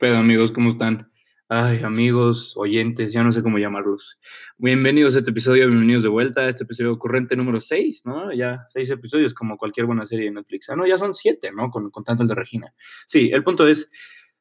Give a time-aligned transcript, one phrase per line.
[0.00, 1.12] Pero amigos, ¿cómo están?
[1.46, 4.18] Ay, amigos, oyentes, ya no sé cómo llamarlos.
[4.56, 8.32] Bienvenidos a este episodio, bienvenidos de vuelta a este episodio ocurrente número 6, ¿no?
[8.32, 10.70] Ya seis episodios como cualquier buena serie de Netflix.
[10.70, 11.68] Ah, no, ya son siete, ¿no?
[11.68, 12.72] Con, con tanto el de Regina.
[13.04, 13.92] Sí, el punto es,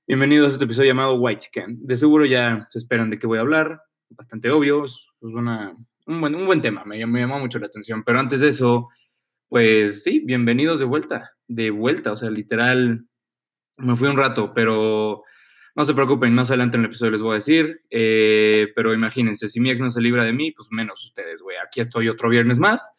[0.07, 1.86] bienvenidos a este episodio llamado White Scan.
[1.86, 3.82] De seguro ya se esperan de qué voy a hablar,
[4.12, 8.06] bastante obvio, es una, un, buen, un buen tema, me, me llamó mucho la atención.
[8.06, 8.87] Pero antes de eso,
[9.50, 13.06] pues sí, bienvenidos de vuelta, de vuelta, o sea, literal,
[13.76, 15.26] me fui un rato, pero
[15.75, 19.47] no se preocupen, más adelante en el episodio les voy a decir, eh, pero imagínense,
[19.47, 22.29] si mi ex no se libra de mí, pues menos ustedes, güey, aquí estoy otro
[22.29, 22.92] viernes más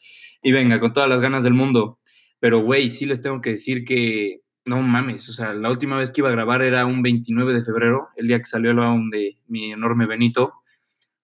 [0.43, 1.99] y venga, con todas las ganas del mundo,
[2.39, 6.13] pero güey, sí les tengo que decir que, no mames, o sea, la última vez
[6.13, 9.11] que iba a grabar era un 29 de febrero, el día que salió el álbum
[9.11, 10.55] de mi enorme Benito,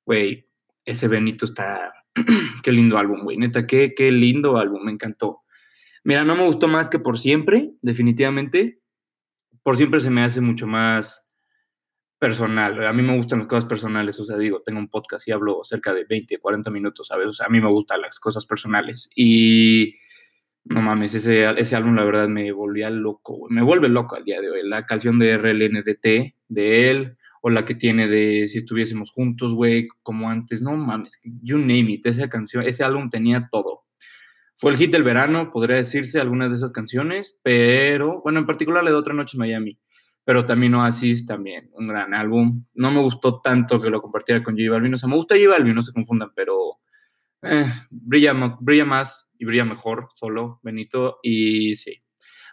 [0.05, 0.47] güey,
[0.85, 1.93] ese Benito está
[2.63, 3.37] qué lindo álbum, güey.
[3.37, 5.43] Neta, qué, qué lindo álbum, me encantó.
[6.05, 8.81] Mira, no me gustó más que por siempre, definitivamente.
[9.63, 11.26] Por siempre se me hace mucho más
[12.19, 12.87] personal.
[12.87, 15.63] A mí me gustan las cosas personales, o sea, digo, tengo un podcast y hablo
[15.65, 17.29] cerca de 20, 40 minutos, ¿sabes?
[17.29, 19.11] O sea, a mí me gustan las cosas personales.
[19.15, 19.95] Y
[20.65, 24.41] no mames, ese, ese álbum la verdad me volvía loco, me vuelve loco al día
[24.41, 24.61] de hoy.
[24.65, 29.87] La canción de RLNDT de él, o la que tiene de Si estuviésemos juntos, güey,
[30.03, 33.85] como antes, no mames, you name it, esa canción, ese álbum tenía todo.
[34.57, 38.83] Fue el hit del verano, podría decirse, algunas de esas canciones, pero, bueno, en particular
[38.83, 39.79] la de Otra Noche en Miami,
[40.27, 42.67] pero también Oasis, también, un gran álbum.
[42.75, 45.49] No me gustó tanto que lo compartiera con J Balvin, o sea, me gusta J
[45.49, 46.81] Balvin, no se confundan, pero
[47.41, 52.03] eh, brilla, brilla más y brilla mejor solo, Benito, y sí,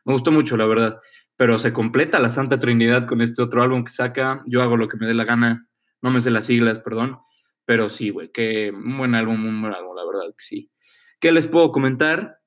[0.05, 1.01] me gustó mucho, la verdad
[1.35, 4.43] pero se completa la Santa Trinidad con este otro álbum que saca.
[4.47, 5.67] Yo hago lo que me dé la gana,
[6.01, 7.19] no me sé las siglas, perdón,
[7.65, 10.71] pero sí, güey, que buen álbum, un buen álbum, la verdad que sí.
[11.19, 12.39] ¿Qué les puedo comentar?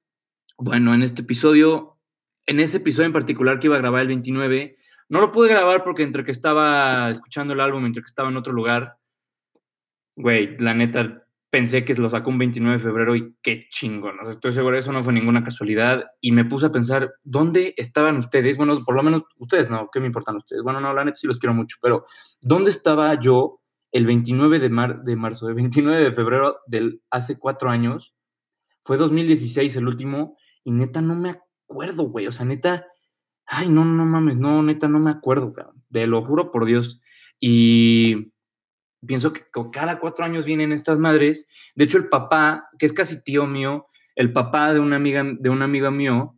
[0.59, 1.99] Bueno, en este episodio,
[2.47, 4.77] en ese episodio en particular que iba a grabar el 29,
[5.09, 8.37] no lo pude grabar porque entre que estaba escuchando el álbum, entre que estaba en
[8.37, 8.99] otro lugar,
[10.17, 14.29] güey, la neta, pensé que lo sacó un 29 de febrero y qué chingo, ¿no?
[14.29, 16.05] Estoy seguro, eso no fue ninguna casualidad.
[16.21, 18.57] Y me puse a pensar, ¿dónde estaban ustedes?
[18.57, 19.89] Bueno, por lo menos ustedes, ¿no?
[19.93, 20.63] ¿Qué me importan ustedes?
[20.63, 22.05] Bueno, no, la neta sí los quiero mucho, pero
[22.43, 23.61] ¿dónde estaba yo
[23.93, 28.15] el 29 de, mar de marzo, el 29 de febrero del hace cuatro años?
[28.83, 31.31] Fue 2016 el último y neta no me
[31.69, 32.27] acuerdo, güey.
[32.27, 32.87] O sea, neta,
[33.47, 35.83] ay, no, no mames, no, neta no me acuerdo, cabrón.
[35.91, 37.01] Te lo juro por Dios.
[37.41, 38.33] Y
[39.07, 39.43] pienso que
[39.73, 41.47] cada cuatro años vienen estas madres.
[41.75, 45.51] De hecho, el papá, que es casi tío mío, el papá de una amiga, de
[45.51, 46.37] una amiga mío,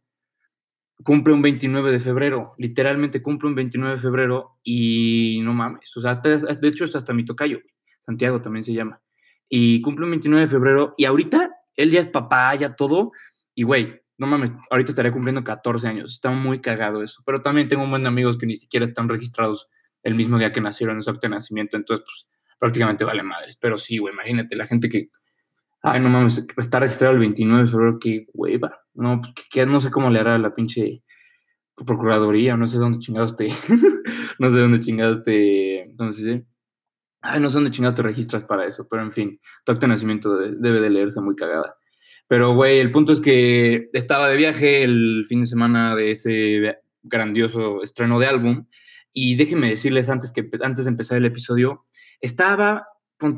[1.04, 6.00] cumple un 29 de febrero, literalmente cumple un 29 de febrero y no mames, o
[6.00, 7.60] sea, de hecho es hasta mi tocayo,
[8.00, 9.00] Santiago también se llama,
[9.48, 13.12] y cumple un 29 de febrero y ahorita él ya es papá, ya todo,
[13.54, 17.68] y güey, no mames, ahorita estaría cumpliendo 14 años, está muy cagado eso, pero también
[17.68, 19.68] tengo un buen amigos que ni siquiera están registrados
[20.02, 22.26] el mismo día que nacieron en su acta de nacimiento, entonces pues
[22.58, 23.56] prácticamente vale madres.
[23.56, 25.10] Pero sí, güey, imagínate la gente que,
[25.82, 28.80] ay, no mames, está registrado el 29 de febrero, qué hueva.
[28.94, 31.02] No, pues que, no sé cómo le hará la pinche
[31.86, 33.48] procuraduría, no sé dónde chingados te,
[34.38, 36.42] no sé dónde chingados te, entonces,
[37.20, 39.92] ay, no sé dónde chingados te registras para eso, pero en fin, tu acta de
[39.92, 41.76] nacimiento debe de leerse muy cagada.
[42.28, 46.78] Pero, güey, el punto es que estaba de viaje el fin de semana de ese
[47.02, 48.66] grandioso estreno de álbum.
[49.12, 51.86] Y déjenme decirles antes, que, antes de empezar el episodio
[52.20, 52.86] estaba,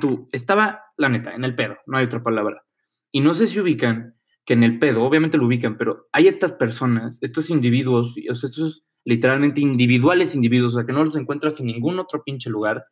[0.00, 2.64] tu, estaba, la neta, en el pedo, no hay otra palabra.
[3.12, 6.52] Y no sé si ubican que en el pedo, obviamente lo ubican, pero hay estas
[6.52, 11.60] personas, estos individuos, o sea, estos literalmente individuales individuos, o sea, que no los encuentras
[11.60, 12.84] en ningún otro pinche lugar,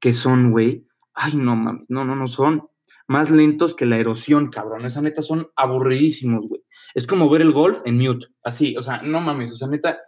[0.00, 2.68] que son, güey, ay, no mames, no, no, no, son
[3.12, 4.86] más lentos que la erosión, cabrón.
[4.86, 6.62] Esa neta son aburridísimos, güey.
[6.94, 9.98] Es como ver el golf en mute, así, o sea, no mames, o sea, neta,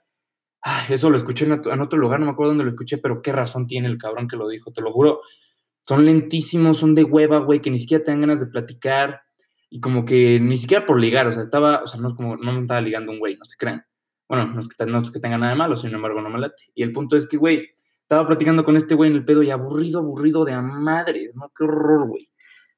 [0.89, 3.67] eso lo escuché en otro, lugar, no me acuerdo dónde lo escuché, pero qué razón
[3.67, 5.21] tiene el cabrón que lo dijo, te lo juro.
[5.83, 9.21] Son lentísimos, son de hueva, güey, que ni siquiera te ganas de platicar
[9.71, 12.37] y como que ni siquiera por ligar, o sea, estaba, o sea, no es como,
[12.37, 13.85] no me estaba ligando un güey, no se crean.
[14.29, 16.65] Bueno, no es, que, no tenga nada de malo, sin embargo, no me late.
[16.75, 17.69] Y el punto es que, güey,
[18.01, 21.51] estaba platicando con este güey en el pedo y aburrido, aburrido de a madre, ¿no?
[21.57, 22.31] Qué horror, güey.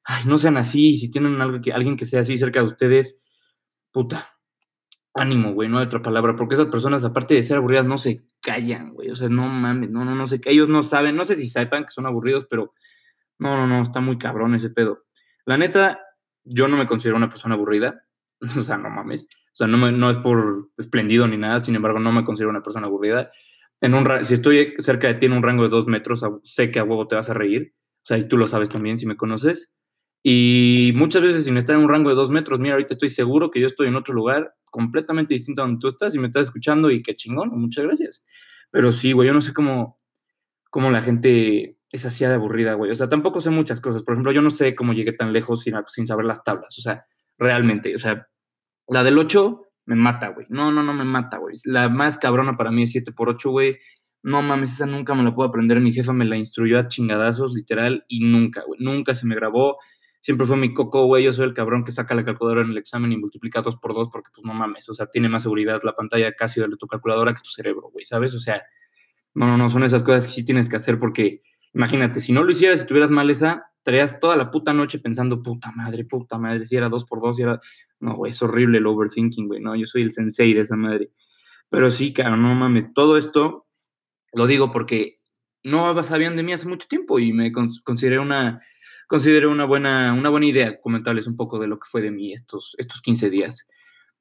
[0.08, 3.18] Ay, no sean así, si tienen algo que, alguien que sea así cerca de ustedes,
[3.90, 4.38] puta,
[5.14, 8.24] ánimo, güey, no hay otra palabra, porque esas personas, aparte de ser aburridas, no se
[8.40, 11.34] callan, güey, o sea, no mames, no, no, no sé, ellos no saben, no sé
[11.34, 12.72] si sepan que son aburridos, pero
[13.40, 15.06] no, no, no, está muy cabrón ese pedo.
[15.44, 16.00] La neta,
[16.44, 18.04] yo no me considero una persona aburrida,
[18.56, 21.74] o sea, no mames, o sea, no, me, no es por esplendido ni nada, sin
[21.74, 23.32] embargo, no me considero una persona aburrida.
[23.80, 26.78] En un, si estoy cerca de ti en un rango de dos metros, sé que
[26.78, 29.16] a huevo te vas a reír, o sea, y tú lo sabes también si me
[29.16, 29.72] conoces.
[30.28, 33.48] Y muchas veces sin estar en un rango de dos metros, mira, ahorita estoy seguro
[33.48, 36.48] que yo estoy en otro lugar completamente distinto a donde tú estás y me estás
[36.48, 38.24] escuchando y qué chingón, muchas gracias.
[38.72, 40.00] Pero sí, güey, yo no sé cómo,
[40.68, 42.90] cómo la gente es así de aburrida, güey.
[42.90, 44.02] O sea, tampoco sé muchas cosas.
[44.02, 46.76] Por ejemplo, yo no sé cómo llegué tan lejos sin, sin saber las tablas.
[46.76, 47.06] O sea,
[47.38, 48.26] realmente, o sea,
[48.88, 50.48] la del 8 me mata, güey.
[50.50, 51.54] No, no, no me mata, güey.
[51.66, 53.78] La más cabrona para mí es 7 por 8, güey.
[54.24, 55.78] No mames, esa nunca me la puedo aprender.
[55.78, 58.80] Mi jefa me la instruyó a chingadazos, literal, y nunca, güey.
[58.82, 59.78] Nunca se me grabó.
[60.26, 61.22] Siempre fue mi coco, güey.
[61.22, 63.94] Yo soy el cabrón que saca la calculadora en el examen y multiplica 2 por
[63.94, 64.88] 2 porque, pues, no mames.
[64.88, 68.04] O sea, tiene más seguridad la pantalla casi de tu calculadora que tu cerebro, güey,
[68.04, 68.34] ¿sabes?
[68.34, 68.60] O sea,
[69.34, 71.42] no, no, no, son esas cosas que sí tienes que hacer porque,
[71.74, 75.44] imagínate, si no lo hicieras, si tuvieras mal esa, estarías toda la puta noche pensando,
[75.44, 77.60] puta madre, puta madre, si era 2 por 2 si era
[78.00, 81.12] no, güey, es horrible el overthinking, güey, no, yo soy el sensei de esa madre.
[81.68, 83.68] Pero sí, claro, no mames, todo esto
[84.32, 85.20] lo digo porque
[85.62, 88.60] no sabían de mí hace mucho tiempo y me consideré una,
[89.06, 92.32] consideré una buena, una buena idea comentarles un poco de lo que fue de mí
[92.32, 93.68] estos, estos 15 días.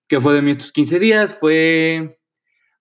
[0.08, 1.40] ¿Qué fue de mí estos 15 días?
[1.40, 2.20] Fue,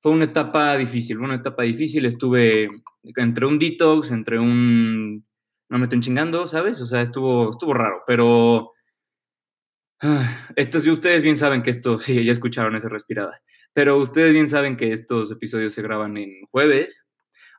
[0.01, 2.05] fue una etapa difícil, fue una etapa difícil.
[2.05, 2.71] Estuve
[3.17, 5.27] entre un detox, entre un...
[5.71, 6.81] No me estén chingando, ¿sabes?
[6.83, 8.73] O sea, estuvo, estuvo raro, pero
[10.57, 13.41] estos, ustedes bien saben que esto, sí, ya escucharon esa respirada,
[13.73, 17.07] pero ustedes bien saben que estos episodios se graban en jueves.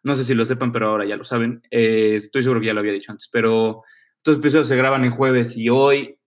[0.03, 1.63] No sé si lo sepan, pero ahora ya lo saben.
[1.71, 3.81] Eh, estoy seguro que ya lo había dicho antes, pero
[4.25, 6.17] estos episodios se graban en jueves y hoy,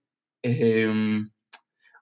[0.42, 1.30] em,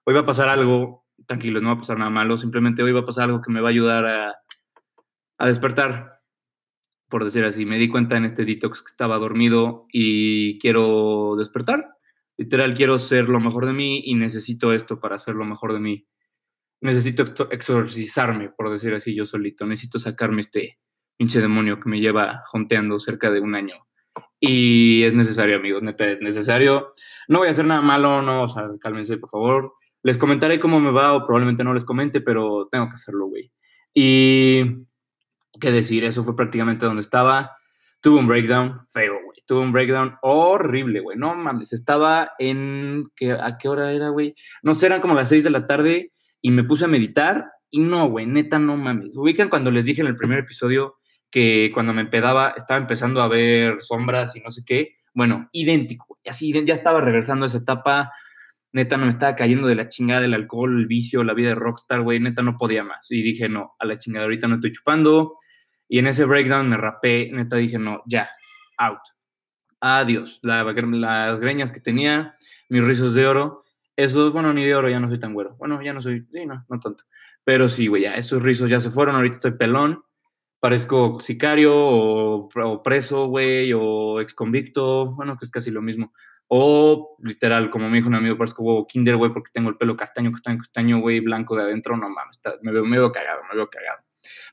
[0.05, 2.99] hoy va a pasar algo, tranquilos, no va a pasar nada malo, simplemente hoy va
[2.99, 4.35] a pasar algo que me va a ayudar a,
[5.39, 6.21] a despertar,
[7.09, 7.65] por decir así.
[7.65, 11.97] Me di cuenta en este detox que estaba dormido y quiero despertar
[12.37, 15.79] literal quiero ser lo mejor de mí y necesito esto para ser lo mejor de
[15.79, 16.07] mí.
[16.81, 19.65] Necesito exorcizarme, por decir así, yo solito.
[19.65, 20.79] Necesito sacarme este
[21.17, 23.86] pinche demonio que me lleva jonteando cerca de un año.
[24.39, 26.93] Y es necesario, amigos, neta, es necesario.
[27.27, 29.73] No voy a hacer nada malo, no, o sea, cálmense, por favor.
[30.03, 33.51] Les comentaré cómo me va o probablemente no les comente, pero tengo que hacerlo, güey.
[33.93, 34.85] Y
[35.59, 37.57] qué decir, eso fue prácticamente donde estaba.
[38.01, 41.17] Tuve un breakdown feo, güey tuve un breakdown horrible, güey.
[41.17, 43.09] No mames, estaba en.
[43.41, 44.35] ¿A qué hora era, güey?
[44.61, 46.11] No sé, eran como las 6 de la tarde
[46.41, 49.15] y me puse a meditar y no, güey, neta, no mames.
[49.15, 50.97] Ubican cuando les dije en el primer episodio
[51.31, 54.97] que cuando me empedaba estaba empezando a ver sombras y no sé qué.
[55.13, 58.11] Bueno, idéntico, así ya estaba regresando a esa etapa.
[58.71, 61.55] Neta, no me estaba cayendo de la chingada del alcohol, el vicio, la vida de
[61.55, 62.19] rockstar, güey.
[62.19, 63.09] Neta, no podía más.
[63.11, 65.37] Y dije, no, a la chingada, ahorita no estoy chupando.
[65.87, 68.29] Y en ese breakdown me rapé, neta, dije, no, ya,
[68.77, 68.99] out
[69.79, 70.39] adiós.
[70.41, 72.35] las greñas que tenía,
[72.69, 73.63] mis rizos de oro,
[73.95, 75.55] esos, bueno, ni de oro, ya no soy tan güero.
[75.57, 77.03] Bueno, ya no soy, sí, no, no tanto.
[77.43, 80.03] Pero sí, güey, ya esos rizos ya se fueron, ahorita estoy pelón,
[80.59, 86.13] parezco sicario o, preso, güey, o ex convicto, bueno, que es casi lo mismo.
[86.47, 89.95] O literal, como me dijo un amigo, parezco huevo kinder, güey, porque tengo el pelo
[89.95, 93.55] castaño, castaño, castaño, güey, blanco de adentro, no mames, me, veo, me veo cagado, me
[93.55, 93.99] veo cagado.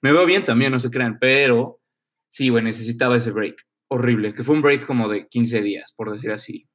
[0.03, 1.81] Me veo bien también, no se crean, pero
[2.29, 6.11] sí, güey, necesitaba ese break horrible, que fue un break como de 15 días, por
[6.11, 6.69] decir así.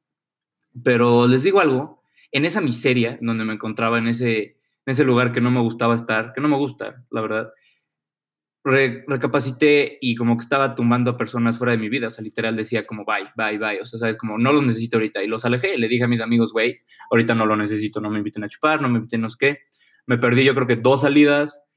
[0.84, 2.02] Pero les digo algo,
[2.32, 5.96] en esa miseria donde me encontraba, en ese, en ese lugar que no me gustaba
[5.96, 7.52] estar, que no me gusta, la verdad,
[8.64, 12.56] recapacité y como que estaba tumbando a personas fuera de mi vida, o sea, literal
[12.56, 15.46] decía como bye, bye, bye, o sea, sabes, como no los necesito ahorita y los
[15.46, 16.80] alejé, le dije a mis amigos, güey,
[17.10, 19.60] ahorita no lo necesito, no me inviten a chupar, no me inviten no sé qué,
[20.06, 21.70] me perdí yo creo que dos salidas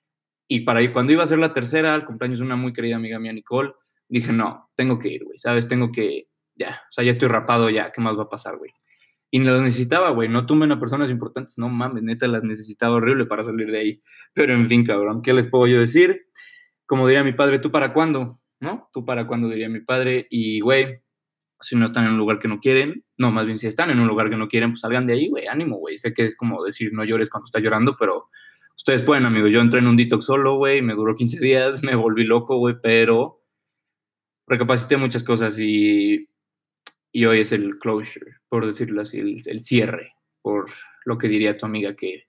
[0.49, 2.97] y para ir, cuando iba a ser la tercera, al cumpleaños de una muy querida
[2.97, 3.73] amiga mía, Nicole,
[4.09, 5.69] dije, no, tengo que ir, güey, ¿sabes?
[5.69, 8.71] Tengo que, ya, o sea, ya estoy rapado, ya, ¿qué más va a pasar, güey?
[9.31, 13.25] Y lo necesitaba, güey, no tumben a personas importantes, no mames, neta, las necesitaba horrible
[13.25, 14.03] para salir de ahí.
[14.35, 16.27] Pero en fin, cabrón, ¿qué les puedo yo decir?
[16.93, 18.39] Como diría mi padre, ¿tú para cuándo?
[18.61, 18.87] ¿No?
[18.93, 19.49] ¿Tú para cuándo?
[19.49, 20.27] Diría mi padre.
[20.29, 21.01] Y, güey,
[21.59, 23.99] si no están en un lugar que no quieren, no, más bien si están en
[23.99, 25.97] un lugar que no quieren, pues salgan de ahí, güey, ánimo, güey.
[25.97, 28.29] Sé que es como decir no llores cuando estás llorando, pero
[28.77, 29.51] ustedes pueden, amigos.
[29.51, 32.77] Yo entré en un detox solo, güey, me duró 15 días, me volví loco, güey,
[32.83, 33.41] pero
[34.47, 36.29] recapacité muchas cosas y,
[37.11, 40.71] y, hoy es el closure, por decirlo así, el, cierre, por
[41.07, 42.25] lo que diría tu amiga que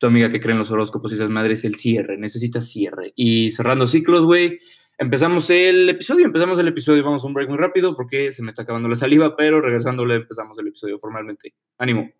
[0.00, 3.12] tu amiga que cree en los horóscopos y esas madres, el cierre, necesita cierre.
[3.16, 4.58] Y cerrando ciclos, güey,
[4.96, 8.48] empezamos el episodio, empezamos el episodio, vamos a un break muy rápido porque se me
[8.48, 11.52] está acabando la saliva, pero regresándole empezamos el episodio formalmente.
[11.76, 12.10] Ánimo.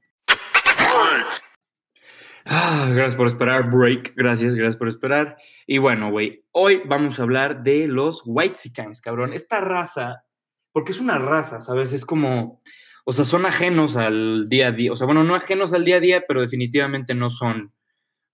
[2.45, 4.13] Ah, gracias por esperar, break.
[4.15, 5.39] Gracias, gracias por esperar.
[5.67, 9.33] Y bueno, güey, hoy vamos a hablar de los Whitesicans, cabrón.
[9.33, 10.25] Esta raza,
[10.71, 11.95] porque es una raza, ¿sabes?
[11.95, 12.61] Es como,
[13.05, 14.93] o sea, son ajenos al día a día.
[14.93, 17.73] O sea, bueno, no ajenos al día a día, pero definitivamente no son,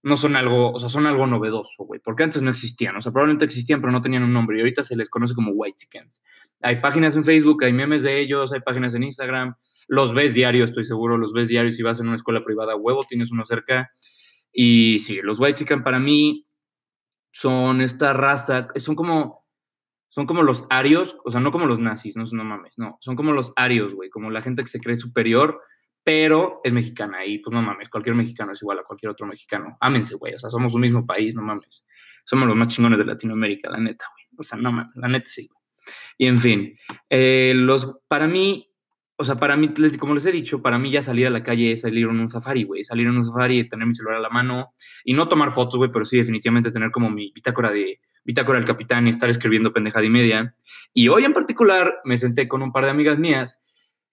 [0.03, 2.01] no son algo, o sea, son algo novedoso, güey.
[2.03, 2.97] Porque antes no existían.
[2.97, 4.57] O sea, probablemente existían, pero no tenían un nombre.
[4.57, 6.23] Y ahorita se les conoce como Whitesicans.
[6.63, 9.57] Hay páginas en Facebook, hay memes de ellos, hay páginas en Instagram
[9.89, 13.05] los ves diario, estoy seguro, los ves diario si vas en una escuela privada, huevo,
[13.09, 13.91] tienes uno cerca.
[14.53, 16.47] Y sí, los White Chicken para mí
[17.33, 19.46] son esta raza, son como,
[20.09, 23.17] son como los arios, o sea, no como los nazis, no, no mames, no, son
[23.17, 25.61] como los arios, güey, como la gente que se cree superior,
[26.05, 29.77] pero es mexicana y pues no mames, cualquier mexicano es igual a cualquier otro mexicano.
[29.81, 31.85] Ámense, güey, o sea, somos un mismo país, no mames.
[32.25, 34.25] Somos los más chingones de Latinoamérica, la neta, güey.
[34.39, 35.49] O sea, no mames, la neta sí.
[36.19, 36.79] Y en fin,
[37.11, 38.73] eh, los, para mí,
[39.17, 41.73] o sea, para mí, como les he dicho, para mí ya salir a la calle
[41.73, 42.85] es salir en un safari, güey.
[42.85, 44.73] Salir en un safari tener mi celular a la mano
[45.05, 48.67] y no tomar fotos, güey, pero sí definitivamente tener como mi bitácora de bitácora del
[48.67, 50.55] capitán y estar escribiendo pendejada y media.
[50.93, 53.63] Y hoy en particular me senté con un par de amigas mías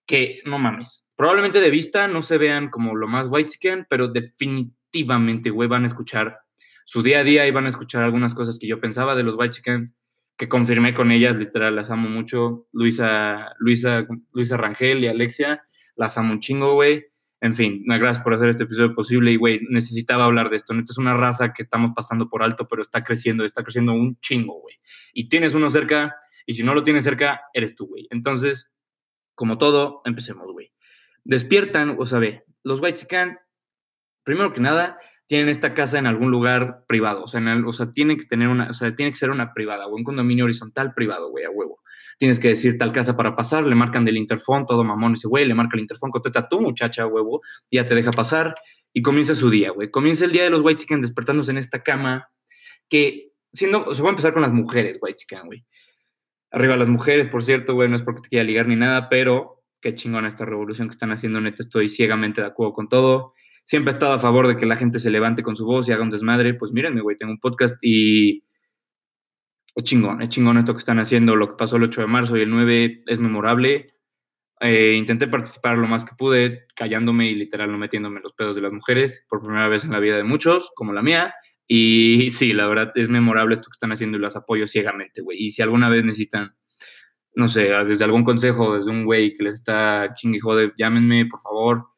[0.06, 4.08] que, no mames, probablemente de vista no se vean como lo más white chicken, pero
[4.08, 6.40] definitivamente, güey, van a escuchar
[6.86, 9.36] su día a día y van a escuchar algunas cosas que yo pensaba de los
[9.36, 9.96] white chickens
[10.38, 12.68] que confirmé con ellas, literal, las amo mucho.
[12.72, 15.64] Luisa, Luisa, Luisa Rangel y Alexia,
[15.96, 17.06] las amo un chingo, güey.
[17.44, 20.74] En fin, gracias por hacer este episodio posible y, güey, necesitaba hablar de esto.
[20.74, 24.18] Neta es una raza que estamos pasando por alto, pero está creciendo, está creciendo un
[24.22, 24.78] chingo, güey.
[25.14, 28.08] Y tienes uno cerca, y si no lo tienes cerca, eres tú, güey.
[28.12, 28.72] Entonces,
[29.36, 30.72] como todo, empecemos, güey.
[31.26, 33.46] Despiertan, o sea, ve, los White Chickens,
[34.24, 34.98] primero que nada,
[35.34, 37.42] tienen esta casa en algún lugar privado, o sea,
[37.92, 40.94] tiene que tener una, o sea, tiene que ser una privada, o un condominio horizontal
[40.94, 41.82] privado, güey, a huevo.
[42.20, 45.48] Tienes que decir tal casa para pasar, le marcan del interfón, todo mamón ese güey,
[45.48, 48.54] le marca el interfón, contesta tu muchacha, huevo, y ya te deja pasar,
[48.94, 49.90] y comienza su día, güey.
[49.90, 52.30] Comienza el día de los White Chickens despertándose en esta cama,
[52.88, 55.66] que siendo, o sea, voy a empezar con las mujeres White Chicken, güey.
[56.52, 59.64] Arriba las mujeres, por cierto, güey, no es porque te quiera ligar ni nada, pero
[59.82, 63.92] qué chingona esta revolución que están haciendo, neta, estoy ciegamente de acuerdo con todo siempre
[63.92, 66.04] he estado a favor de que la gente se levante con su voz y haga
[66.04, 66.54] un desmadre.
[66.54, 68.44] Pues mírenme, güey, tengo un podcast y
[69.76, 71.36] es chingón, es chingón esto que están haciendo.
[71.36, 73.94] Lo que pasó el 8 de marzo y el 9 es memorable.
[74.60, 78.56] Eh, intenté participar lo más que pude, callándome y literal no metiéndome en los pedos
[78.56, 81.34] de las mujeres por primera vez en la vida de muchos, como la mía.
[81.68, 85.38] Y sí, la verdad es memorable esto que están haciendo y las apoyo ciegamente, güey.
[85.42, 86.56] Y si alguna vez necesitan,
[87.36, 91.42] no sé, desde algún consejo, desde un güey que les está chingue jode, llámenme, por
[91.42, 91.93] favor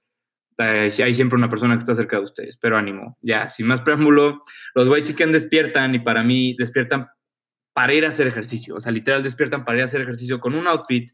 [0.57, 3.17] hay siempre una persona que está cerca de ustedes, pero ánimo.
[3.21, 4.41] Ya, sin más preámbulo,
[4.73, 7.07] los White Chicken despiertan y para mí despiertan
[7.73, 8.75] para ir a hacer ejercicio.
[8.75, 11.11] O sea, literal despiertan para ir a hacer ejercicio con un outfit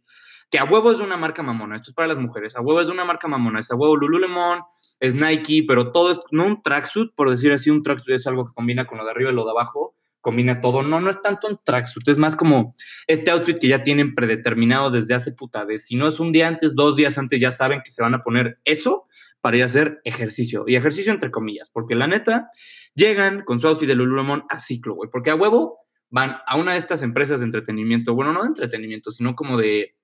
[0.51, 1.77] que a huevo es de una marca mamona.
[1.77, 2.55] Esto es para las mujeres.
[2.55, 3.61] A huevo es de una marca mamona.
[3.61, 4.61] Es a huevo Lululemon,
[4.99, 8.45] es Nike, pero todo es, no un tracksuit, por decir así, un tracksuit es algo
[8.45, 9.95] que combina con lo de arriba y lo de abajo.
[10.19, 10.83] Combina todo.
[10.83, 12.07] No, no es tanto un tracksuit.
[12.09, 12.75] Es más como
[13.07, 15.85] este outfit que ya tienen predeterminado desde hace puta vez.
[15.87, 18.21] Si no es un día antes, dos días antes, ya saben que se van a
[18.21, 19.07] poner eso
[19.41, 20.63] para ir a hacer ejercicio.
[20.67, 22.49] Y ejercicio entre comillas, porque la neta,
[22.95, 25.09] llegan con su outfit de Lululemon a ciclo, güey.
[25.11, 25.79] Porque a huevo
[26.09, 29.95] van a una de estas empresas de entretenimiento, bueno, no de entretenimiento, sino como de,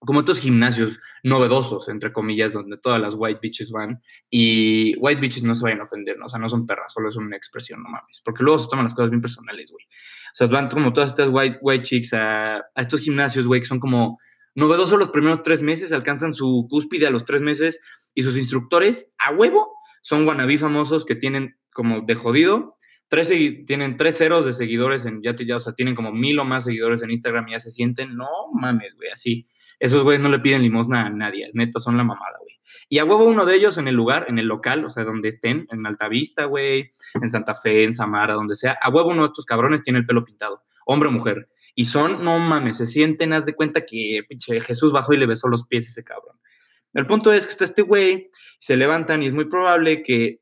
[0.00, 4.02] como estos gimnasios novedosos, entre comillas, donde todas las white bitches van.
[4.28, 6.26] Y white bitches no se vayan a ofender, ¿no?
[6.26, 8.20] o sea, no son perras, solo es una expresión, no mames.
[8.24, 9.84] Porque luego se toman las cosas bien personales, güey.
[9.84, 13.66] O sea, van como todas estas white, white chicks a, a estos gimnasios, güey, que
[13.66, 14.18] son como
[14.56, 17.80] novedosos los primeros tres meses, alcanzan su cúspide a los tres meses
[18.14, 22.76] y sus instructores a huevo son wannabe famosos que tienen como de jodido.
[23.08, 23.30] Tres,
[23.66, 26.64] tienen tres ceros de seguidores en, ya, ya, o sea, tienen como mil o más
[26.64, 29.46] seguidores en Instagram y ya se sienten, no mames, güey, así.
[29.78, 32.56] Esos güeyes no le piden limosna a nadie, neta, son la mamada, güey.
[32.88, 35.28] Y a huevo uno de ellos en el lugar, en el local, o sea, donde
[35.28, 36.88] estén, en Altavista, güey,
[37.20, 40.06] en Santa Fe, en Samara, donde sea, a huevo uno de estos cabrones tiene el
[40.06, 41.48] pelo pintado, hombre o mujer.
[41.78, 45.26] Y son, no mames, se sienten, haz de cuenta que pinche Jesús bajó y le
[45.26, 46.40] besó los pies a ese cabrón.
[46.94, 50.40] El punto es que está este güey, se levantan y es muy probable que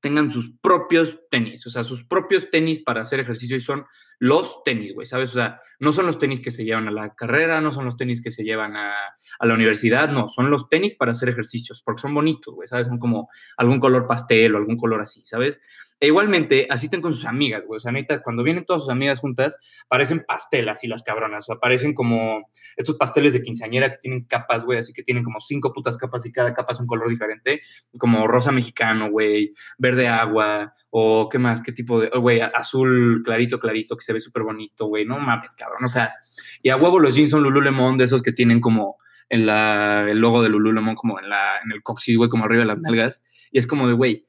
[0.00, 3.86] tengan sus propios tenis, o sea, sus propios tenis para hacer ejercicio y son
[4.20, 5.30] los tenis, güey, ¿sabes?
[5.30, 7.96] O sea, no son los tenis que se llevan a la carrera, no son los
[7.96, 8.94] tenis que se llevan a,
[9.40, 12.86] la universidad, no, son los tenis para hacer ejercicios, porque son bonitos, güey, ¿sabes?
[12.86, 15.58] Son como algún color pastel o algún color así, ¿sabes?
[15.98, 19.20] E igualmente asisten con sus amigas, güey, o sea, neta, cuando vienen todas sus amigas
[19.20, 19.56] juntas,
[19.88, 24.24] parecen pastelas y las cabronas, o sea, parecen como estos pasteles de quinceañera que tienen
[24.24, 27.08] capas, güey, así que tienen como cinco putas capas y cada capa es un color
[27.08, 27.62] diferente,
[27.98, 33.60] como rosa mexicano, güey, verde agua, o qué más, qué tipo de, güey, azul clarito,
[33.60, 36.14] clarito, que se ve súper bonito, güey, no mames, cabrón, o sea,
[36.62, 38.96] y a huevo los jeans son Lululemon, de esos que tienen como
[39.28, 42.62] en la, el logo de Lululemon como en, la, en el coxis, güey, como arriba
[42.62, 44.26] de las nalgas, y es como de, güey,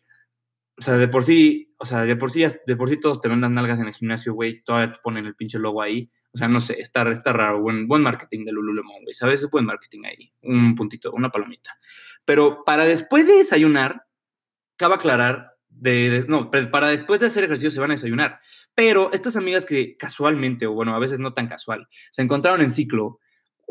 [0.77, 3.27] o sea, de por sí, o sea, de por sí, de por sí todos te
[3.27, 6.37] ven las nalgas en el gimnasio, güey, todavía te ponen el pinche logo ahí, o
[6.37, 9.49] sea, no sé, está, está raro, buen, buen marketing de Lululemon, güey, ¿sabes?
[9.49, 11.71] Buen marketing ahí, un puntito, una palomita.
[12.23, 14.05] Pero para después de desayunar,
[14.77, 15.51] cabe aclarar
[16.27, 18.39] no, para después de hacer ejercicio se van a desayunar.
[18.75, 22.71] Pero estas amigas que casualmente, o bueno, a veces no tan casual, se encontraron en
[22.71, 23.19] ciclo,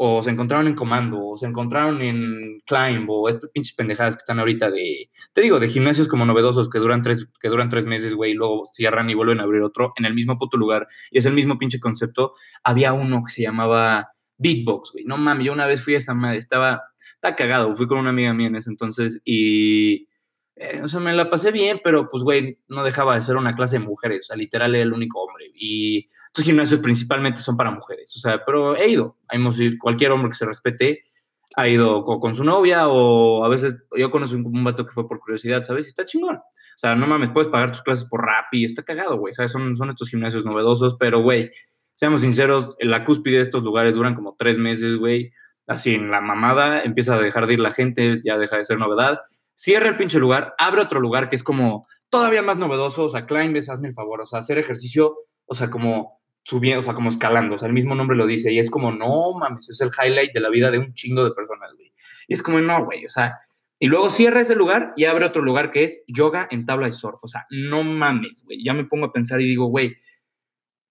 [0.03, 4.21] o se encontraron en Comando, o se encontraron en Climb, o estas pinches pendejadas que
[4.21, 7.85] están ahorita de, te digo, de gimnasios como novedosos que duran tres, que duran tres
[7.85, 10.89] meses, güey, y luego cierran y vuelven a abrir otro en el mismo puto lugar,
[11.11, 12.33] y es el mismo pinche concepto.
[12.65, 16.15] Había uno que se llamaba Beatbox, güey, no mames, yo una vez fui a esa
[16.15, 16.81] madre, estaba,
[17.15, 20.09] estaba cagado, fui con una amiga mía en ese entonces, y
[20.63, 23.55] eh, o sea, me la pasé bien, pero pues, güey, no dejaba de ser una
[23.55, 25.51] clase de mujeres, o sea, literal era el único hombre.
[25.55, 30.13] Y estos gimnasios principalmente son para mujeres, o sea, pero he ido, hemos ido, cualquier
[30.13, 31.05] hombre que se respete
[31.57, 35.09] ha ido con, su novia o a veces yo conozco un, un vato que fue
[35.09, 35.87] por curiosidad, ¿sabes?
[35.87, 36.37] Y está chingón.
[36.37, 39.53] O sea, no mames, puedes pagar tus clases por y está cagado, güey, ¿sabes?
[39.53, 41.51] Son, son estos gimnasios novedosos, pero, güey,
[41.95, 45.33] seamos sinceros, la cúspide de estos lugares duran como tres meses, güey.
[45.67, 48.79] Así en la mamada empieza a dejar de ir la gente, ya deja de ser
[48.79, 49.21] novedad
[49.61, 53.27] cierra el pinche lugar, abre otro lugar que es como todavía más novedoso, o sea,
[53.27, 57.11] climbes, hazme el favor, o sea, hacer ejercicio, o sea, como subiendo, o sea, como
[57.11, 59.91] escalando, o sea, el mismo nombre lo dice, y es como, no mames, es el
[59.91, 61.93] highlight de la vida de un chingo de personas, güey.
[62.27, 63.39] Y es como, no, güey, o sea,
[63.79, 66.95] y luego cierra ese lugar y abre otro lugar que es yoga en tabla de
[66.95, 69.95] surf, o sea, no mames, güey, ya me pongo a pensar y digo, güey,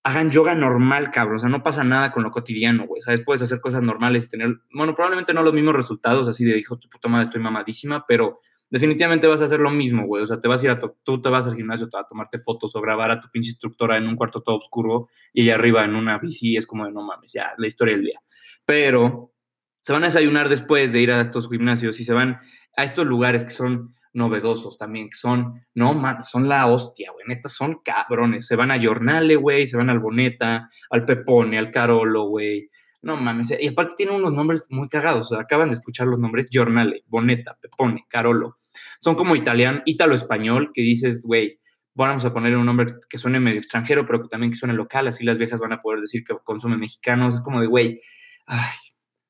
[0.03, 1.37] hagan yoga normal, cabrón.
[1.37, 3.01] O sea, no pasa nada con lo cotidiano, güey.
[3.01, 3.21] ¿Sabes?
[3.21, 6.79] Puedes hacer cosas normales y tener, bueno, probablemente no los mismos resultados, así de dijo
[6.79, 10.23] tu puta madre, estoy mamadísima, pero definitivamente vas a hacer lo mismo, güey.
[10.23, 12.75] O sea, te vas a ir a, tú te vas al gimnasio a tomarte fotos
[12.75, 15.95] o grabar a tu pinche instructora en un cuarto todo oscuro y ella arriba en
[15.95, 18.21] una bici es como de no mames, ya, la historia del día.
[18.65, 19.33] Pero
[19.81, 22.39] se van a desayunar después de ir a estos gimnasios y se van
[22.75, 27.25] a estos lugares que son novedosos también, que son, no mames, son la hostia, güey,
[27.27, 28.45] neta, son cabrones.
[28.45, 32.69] Se van a Jornale, güey, se van al Boneta, al Pepone, al Carolo, güey,
[33.01, 35.31] no mames, y aparte tiene unos nombres muy cagados.
[35.33, 38.57] acaban de escuchar los nombres: Giornale, Boneta, Pepone, Carolo.
[38.99, 41.59] Son como italiano, ítalo-español, que dices, güey,
[41.93, 45.07] vamos a ponerle un nombre que suene medio extranjero, pero que también que suene local.
[45.07, 47.35] Así las viejas van a poder decir que consumen mexicanos.
[47.35, 48.01] Es como de, güey,
[48.45, 48.75] ay,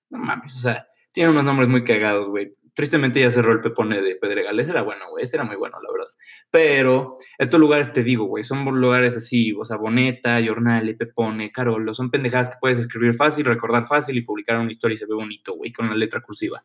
[0.10, 2.56] no mames, o sea, tiene unos nombres muy cagados, güey.
[2.74, 4.60] Tristemente ya cerró el Pepone de Pedregal.
[4.60, 5.26] Ese era bueno, güey.
[5.26, 6.08] Ese era muy bueno, la verdad.
[6.52, 11.94] Pero estos lugares, te digo, güey, son lugares así, o sea, Boneta, Jornale, Pepone, Carolo,
[11.94, 15.14] son pendejadas que puedes escribir fácil, recordar fácil y publicar una historia y se ve
[15.14, 16.64] bonito, güey, con la letra cursiva.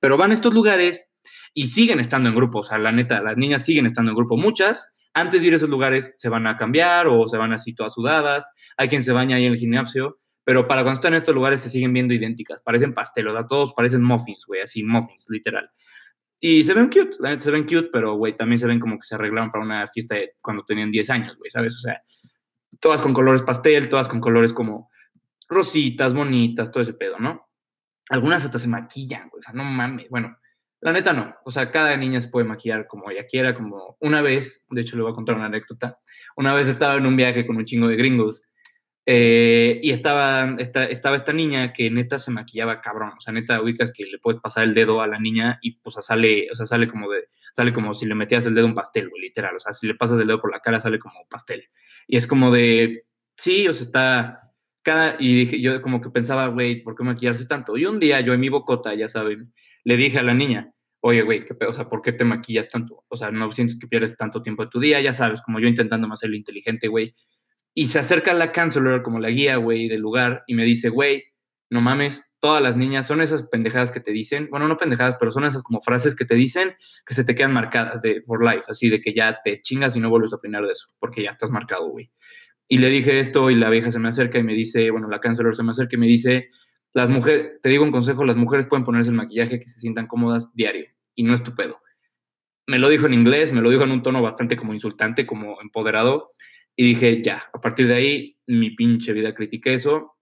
[0.00, 1.12] Pero van a estos lugares
[1.52, 4.38] y siguen estando en grupo, o sea, la neta, las niñas siguen estando en grupo.
[4.38, 7.74] Muchas, antes de ir a esos lugares, se van a cambiar o se van así
[7.74, 8.50] todas sudadas.
[8.76, 11.60] Hay quien se baña ahí en el gimnasio, pero para cuando están en estos lugares
[11.60, 12.62] se siguen viendo idénticas.
[12.62, 15.70] Parecen pastelos, a todos parecen muffins, güey, así muffins, literal.
[16.40, 19.06] Y se ven cute, la se ven cute, pero, güey, también se ven como que
[19.06, 21.74] se arreglaron para una fiesta de cuando tenían 10 años, güey, ¿sabes?
[21.76, 22.02] O sea,
[22.80, 24.90] todas con colores pastel, todas con colores como
[25.48, 27.48] rositas, bonitas, todo ese pedo, ¿no?
[28.10, 30.08] Algunas hasta se maquillan, güey, o sea, no mames.
[30.10, 30.36] Bueno,
[30.80, 31.34] la neta no.
[31.44, 34.96] O sea, cada niña se puede maquillar como ella quiera, como una vez, de hecho
[34.96, 35.98] le voy a contar una anécdota.
[36.36, 38.42] Una vez estaba en un viaje con un chingo de gringos
[39.08, 43.12] eh, y estaba esta, estaba esta niña que neta se maquillaba cabrón.
[43.16, 45.96] O sea, neta ubicas que le puedes pasar el dedo a la niña y pues
[46.00, 49.08] sale, o sea, sale como de, sale como si le metías el dedo un pastel,
[49.08, 49.54] güey, literal.
[49.56, 51.68] O sea, si le pasas el dedo por la cara, sale como pastel.
[52.08, 53.04] Y es como de,
[53.36, 57.46] sí, o sea, está cada, y dije, yo como que pensaba, güey, ¿por qué maquillarse
[57.46, 57.76] tanto?
[57.76, 59.52] Y un día yo en mi bocota, ya saben,
[59.84, 63.04] le dije a la niña, oye, güey, ¿qué O sea, ¿por qué te maquillas tanto?
[63.08, 65.68] O sea, no sientes que pierdes tanto tiempo de tu día, ya sabes, como yo
[65.68, 67.14] intentando más ser inteligente, güey
[67.78, 71.24] y se acerca la counselor, como la guía, güey, del lugar, y me dice, güey,
[71.68, 75.30] no mames, todas las niñas son esas pendejadas que te dicen, bueno, no pendejadas, pero
[75.30, 78.64] son esas como frases que te dicen que se te quedan marcadas de for life,
[78.68, 81.30] así de que ya te chingas y no vuelves a opinar de eso, porque ya
[81.30, 82.10] estás marcado, güey.
[82.66, 85.20] Y le dije esto y la vieja se me acerca y me dice, bueno, la
[85.20, 86.48] counselor se me acerca y me dice,
[86.94, 90.06] las mujeres, te digo un consejo, las mujeres pueden ponerse el maquillaje que se sientan
[90.06, 91.78] cómodas diario y no es tu pedo.
[92.66, 95.60] Me lo dijo en inglés, me lo dijo en un tono bastante como insultante, como
[95.60, 96.32] empoderado,
[96.76, 100.16] y dije, ya, a partir de ahí, mi pinche vida critiqué eso.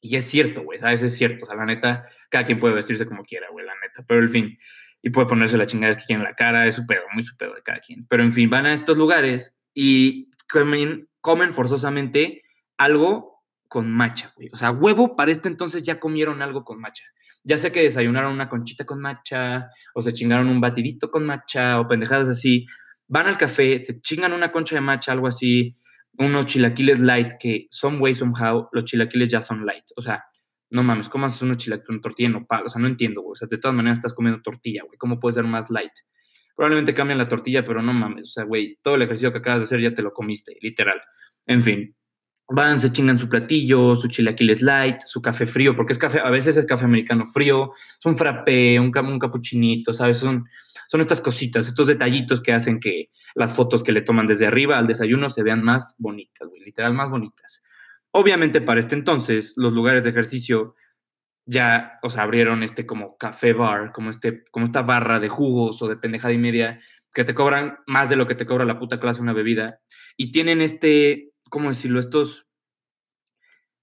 [0.00, 1.02] Y es cierto, güey, ¿sabes?
[1.02, 1.44] Es cierto.
[1.44, 4.04] O sea, la neta, cada quien puede vestirse como quiera, güey, la neta.
[4.06, 4.58] Pero en fin,
[5.02, 7.36] y puede ponerse la chingada que quiere en la cara, es su pedo, muy su
[7.36, 8.06] pedo de cada quien.
[8.08, 12.42] Pero en fin, van a estos lugares y comen, comen forzosamente
[12.78, 14.48] algo con matcha, güey.
[14.52, 17.04] O sea, huevo, para este entonces ya comieron algo con matcha.
[17.44, 21.80] Ya sé que desayunaron una conchita con matcha, o se chingaron un batidito con matcha,
[21.80, 22.66] o pendejadas así.
[23.06, 25.76] Van al café, se chingan una concha de matcha, algo así,
[26.18, 29.84] unos chilaquiles light que some way, somehow, los chilaquiles ya son light.
[29.96, 30.24] O sea,
[30.70, 33.32] no mames, ¿cómo haces unos chilaquiles con tortilla no O sea, no entiendo, güey.
[33.32, 34.96] O sea, de todas maneras estás comiendo tortilla, güey.
[34.98, 35.92] ¿Cómo puede ser más light?
[36.56, 38.24] Probablemente cambian la tortilla, pero no mames.
[38.24, 41.00] O sea, güey, todo el ejercicio que acabas de hacer ya te lo comiste, literal.
[41.46, 41.96] En fin,
[42.48, 46.30] van, se chingan su platillo, su chilaquiles light, su café frío, porque es café, a
[46.30, 50.18] veces es café americano frío, es un frappé, un, un capuchinito, ¿sabes?
[50.18, 50.46] Son,
[50.88, 54.78] son estas cositas, estos detallitos que hacen que las fotos que le toman desde arriba
[54.78, 57.62] al desayuno se vean más bonitas, güey, literal más bonitas.
[58.10, 60.74] Obviamente para este entonces los lugares de ejercicio
[61.44, 65.80] ya, o sea, abrieron este como café bar, como, este, como esta barra de jugos
[65.80, 66.80] o de pendejada y media,
[67.14, 69.80] que te cobran más de lo que te cobra la puta clase una bebida.
[70.16, 72.00] Y tienen este, ¿cómo decirlo?
[72.00, 72.46] Estos,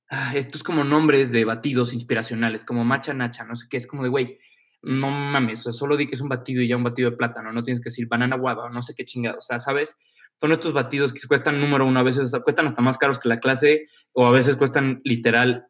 [0.09, 4.03] ah, estos como nombres de batidos inspiracionales, como macha nacha, no sé qué, es como
[4.03, 4.39] de, güey,
[4.81, 7.17] no mames, o sea, solo di que es un batido y ya un batido de
[7.17, 9.97] plátano, no tienes que decir banana guava o no sé qué chingado, o sea, ¿sabes?
[10.39, 13.39] Son estos batidos que cuestan número uno, a veces cuestan hasta más caros que la
[13.39, 15.69] clase o a veces cuestan literal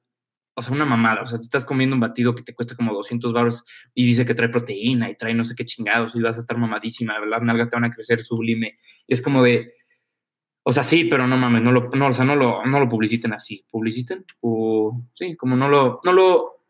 [0.55, 1.21] o sea, una mamada.
[1.21, 4.25] O sea, tú estás comiendo un batido que te cuesta como 200 baros y dice
[4.25, 7.41] que trae proteína y trae no sé qué chingados y vas a estar mamadísima, las
[7.41, 8.77] nalgas te van a crecer sublime.
[9.05, 9.73] Y es como de,
[10.67, 12.89] o sea, sí, pero no mames, no lo, no, o sea, no lo, no lo
[12.89, 13.63] publiciten así.
[13.69, 16.63] Publiciten, o sí, como no lo, no lo,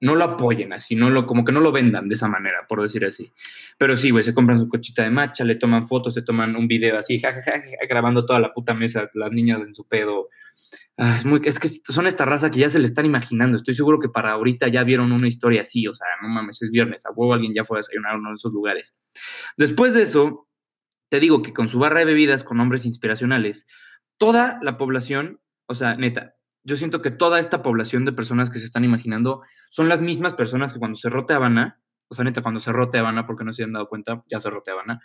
[0.00, 2.80] no lo apoyen así, no lo, como que no lo vendan de esa manera, por
[2.80, 3.30] decir así.
[3.78, 6.66] Pero sí, güey, se compran su cochita de matcha, le toman fotos, se toman un
[6.66, 10.28] video así, jajaja, grabando toda la puta mesa, las niñas en su pedo
[10.96, 13.56] es, muy, es que son esta raza que ya se le están imaginando.
[13.56, 15.86] Estoy seguro que para ahorita ya vieron una historia así.
[15.88, 17.04] O sea, no mames, es viernes.
[17.06, 18.94] A huevo alguien ya fue a desayunar a uno de esos lugares.
[19.56, 20.46] Después de eso,
[21.08, 23.66] te digo que con su barra de bebidas con nombres inspiracionales,
[24.18, 28.58] toda la población, o sea, neta, yo siento que toda esta población de personas que
[28.58, 32.60] se están imaginando son las mismas personas que cuando cerró Habana, o sea, neta, cuando
[32.60, 35.00] cerró Habana, porque no se han dado cuenta, ya cerró Habana,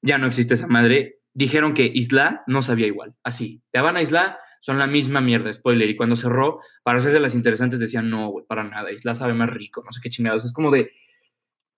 [0.00, 3.14] ya no existe esa madre, dijeron que Isla no sabía igual.
[3.22, 5.90] Así, Te Habana Isla son la misma mierda, spoiler.
[5.90, 9.50] Y cuando cerró, para hacerse las interesantes decían, no, güey, para nada, Isla sabe más
[9.50, 10.44] rico, no sé qué chingados.
[10.44, 10.90] Es como de,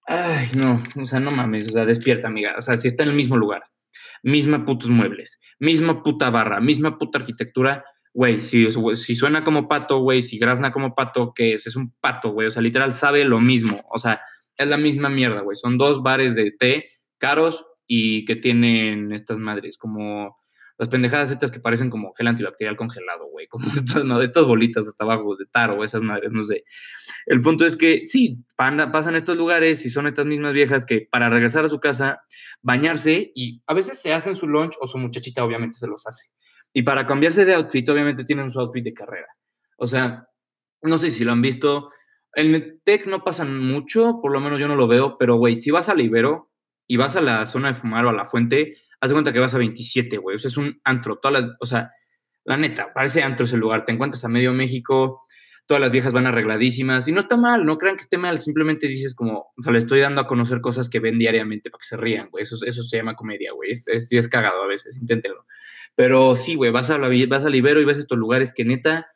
[0.06, 2.54] ay, no, o sea, no mames, o sea, despierta, amiga.
[2.56, 3.64] O sea, si está en el mismo lugar,
[4.22, 10.22] misma putos muebles, misma puta barra, misma puta arquitectura, güey, si, suena como pato, güey,
[10.22, 11.66] si grazna como pato, ¿qué es?
[11.66, 14.22] Es un pato, güey, o sea, literal sabe lo mismo, o sea,
[14.56, 15.56] es la misma mierda, güey.
[15.56, 20.36] Son dos bares de té caros y que tienen estas madres, como
[20.78, 24.20] las pendejadas estas que parecen como gel antibacterial congelado, güey, como estas, ¿no?
[24.20, 26.64] estas bolitas hasta abajo de taro, esas madres, no sé.
[27.26, 31.30] El punto es que sí, pasan estos lugares y son estas mismas viejas que para
[31.30, 32.20] regresar a su casa,
[32.62, 36.26] bañarse y a veces se hacen su lunch o su muchachita obviamente se los hace.
[36.72, 39.28] Y para cambiarse de outfit, obviamente tienen su outfit de carrera.
[39.78, 40.28] O sea,
[40.82, 41.88] no sé si lo han visto.
[42.34, 45.58] En el tech no pasan mucho, por lo menos yo no lo veo, pero güey,
[45.58, 46.50] si vas al Ibero
[46.86, 49.40] y vas a la zona de fumar o a la fuente, haz de cuenta que
[49.40, 50.36] vas a 27, güey.
[50.36, 51.20] O sea, es un antro.
[51.60, 51.90] o sea,
[52.44, 53.84] la neta, parece antro ese lugar.
[53.84, 55.22] Te encuentras a medio México,
[55.66, 57.08] todas las viejas van arregladísimas.
[57.08, 58.38] Y no está mal, no crean que esté mal.
[58.38, 61.80] Simplemente dices como, o sea, le estoy dando a conocer cosas que ven diariamente para
[61.80, 62.42] que se rían, güey.
[62.42, 63.72] Eso, eso se llama comedia, güey.
[63.72, 65.44] Es, es, cagado a veces, inténtenlo.
[65.94, 69.08] Pero sí, güey, vas a, vas a Libero y ves estos lugares que neta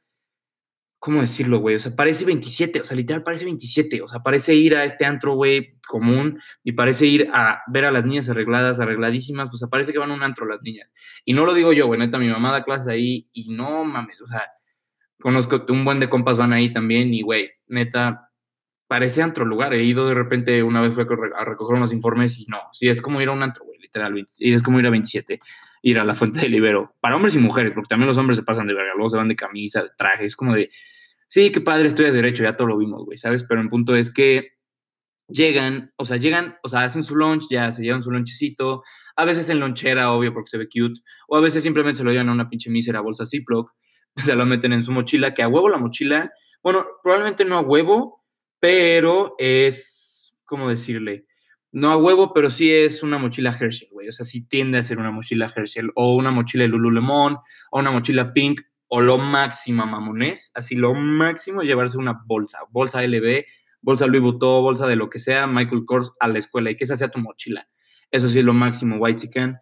[1.01, 1.77] ¿cómo decirlo, güey?
[1.77, 5.07] O sea, parece 27, o sea, literal parece 27, o sea, parece ir a este
[5.07, 9.93] antro, güey, común, y parece ir a ver a las niñas arregladas, arregladísimas, pues parece
[9.93, 10.93] que van a un antro las niñas.
[11.25, 14.21] Y no lo digo yo, güey, neta, mi mamá da clase ahí, y no mames,
[14.21, 14.43] o sea,
[15.19, 18.31] conozco un buen de compas van ahí también, y güey, neta,
[18.87, 19.73] parece antro lugar.
[19.73, 23.01] He ido de repente, una vez fue a recoger unos informes, y no, sí, es
[23.01, 25.39] como ir a un antro, güey, literal, y es como ir a 27
[25.83, 28.43] ir a la fuente de Libero, para hombres y mujeres, porque también los hombres se
[28.43, 30.71] pasan de verga, luego se van de camisa, de traje, es como de,
[31.31, 33.45] sí, qué padre, de derecho, ya todo lo vimos, güey, ¿sabes?
[33.45, 34.49] Pero el punto es que
[35.29, 38.83] llegan, o sea, llegan, o sea, hacen su lunch, ya se llevan su lonchecito,
[39.15, 42.11] a veces en lonchera, obvio, porque se ve cute, o a veces simplemente se lo
[42.11, 43.71] llevan a una pinche mísera bolsa Ziploc,
[44.17, 46.33] se lo meten en su mochila, que a huevo la mochila,
[46.65, 48.25] bueno, probablemente no a huevo,
[48.59, 51.27] pero es, ¿cómo decirle?
[51.71, 54.09] No a huevo, pero sí es una mochila Herschel, güey.
[54.09, 57.39] O sea, sí tiende a ser una mochila Herschel o una mochila Lululemon
[57.71, 58.63] o una mochila Pink
[58.93, 63.45] o lo máximo mamonés, así lo máximo llevarse una bolsa, bolsa LB,
[63.81, 66.85] bolsa Louis Vuitton, bolsa de lo que sea, Michael Kors a la escuela y que
[66.85, 67.69] esa sea tu mochila.
[68.11, 69.59] Eso sí es lo máximo, White Chicken.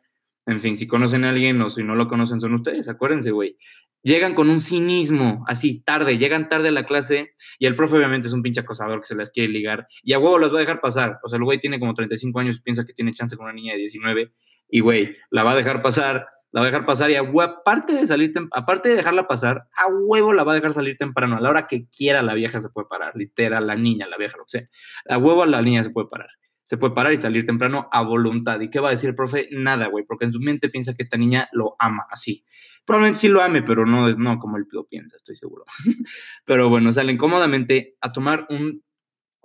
[0.47, 3.59] En fin, si conocen a alguien o si no lo conocen son ustedes, acuérdense, güey.
[4.03, 8.29] Llegan con un cinismo, así, tarde, llegan tarde a la clase y el profe obviamente
[8.29, 10.61] es un pinche acosador que se las quiere ligar y a huevo las va a
[10.61, 11.19] dejar pasar.
[11.23, 13.53] O sea, el güey tiene como 35 años y piensa que tiene chance con una
[13.53, 14.33] niña de 19
[14.71, 18.06] y, güey, la va a dejar pasar la va a dejar pasar y aparte de
[18.06, 21.37] salir, aparte de dejarla pasar, a huevo la va a dejar salir temprano.
[21.37, 24.37] A la hora que quiera la vieja se puede parar, literal, la niña, la vieja,
[24.38, 24.68] lo que sea.
[25.08, 26.30] A huevo la niña se puede parar.
[26.64, 28.61] Se puede parar y salir temprano a voluntad.
[28.61, 29.48] ¿Y qué va a decir el profe?
[29.50, 32.44] Nada, güey, porque en su mente piensa que esta niña lo ama, así.
[32.84, 35.64] Probablemente sí lo ame, pero no, no como él lo piensa, estoy seguro.
[36.44, 38.82] pero bueno, salen cómodamente a tomar un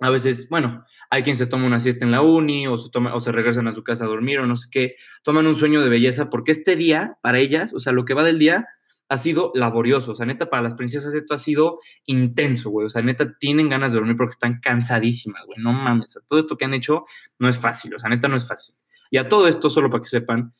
[0.00, 3.14] a veces, bueno, hay quien se toma una siesta en la uni o se, toma,
[3.14, 5.80] o se regresan a su casa a dormir o no sé qué, toman un sueño
[5.82, 8.66] de belleza porque este día, para ellas, o sea, lo que va del día,
[9.08, 10.12] ha sido laborioso.
[10.12, 12.86] O sea, neta, para las princesas esto ha sido intenso, güey.
[12.86, 15.58] O sea, neta, tienen ganas de dormir porque están cansadísimas, güey.
[15.60, 16.18] No mames.
[16.26, 17.04] todo esto que han hecho
[17.38, 17.94] no es fácil.
[17.94, 18.74] O sea, neta, no es fácil.
[19.10, 20.54] Y a todo esto, solo para que sepan,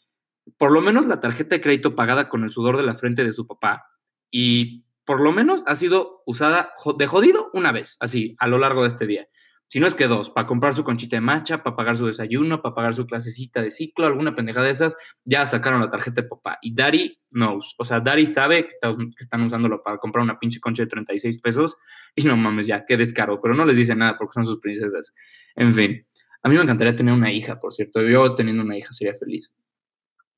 [0.58, 3.32] por lo menos la tarjeta de crédito pagada con el sudor de la frente de
[3.32, 3.86] su papá
[4.30, 8.82] y por lo menos ha sido usada de jodido una vez, así, a lo largo
[8.82, 9.26] de este día.
[9.74, 12.62] Si no es que dos, para comprar su conchita de macha, para pagar su desayuno,
[12.62, 16.28] para pagar su clasecita de ciclo, alguna pendejada de esas, ya sacaron la tarjeta de
[16.28, 16.58] papá.
[16.62, 17.74] Y Dari knows.
[17.76, 18.74] O sea, Dari sabe que,
[19.18, 21.76] están usándolo para comprar una pinche concha de 36 pesos.
[22.14, 23.40] Y no mames, ya, qué descaro.
[23.42, 25.12] Pero no les dice nada porque son sus princesas.
[25.56, 26.06] En fin,
[26.44, 28.00] a mí me encantaría tener una hija, por cierto.
[28.02, 29.52] Yo teniendo una hija sería feliz.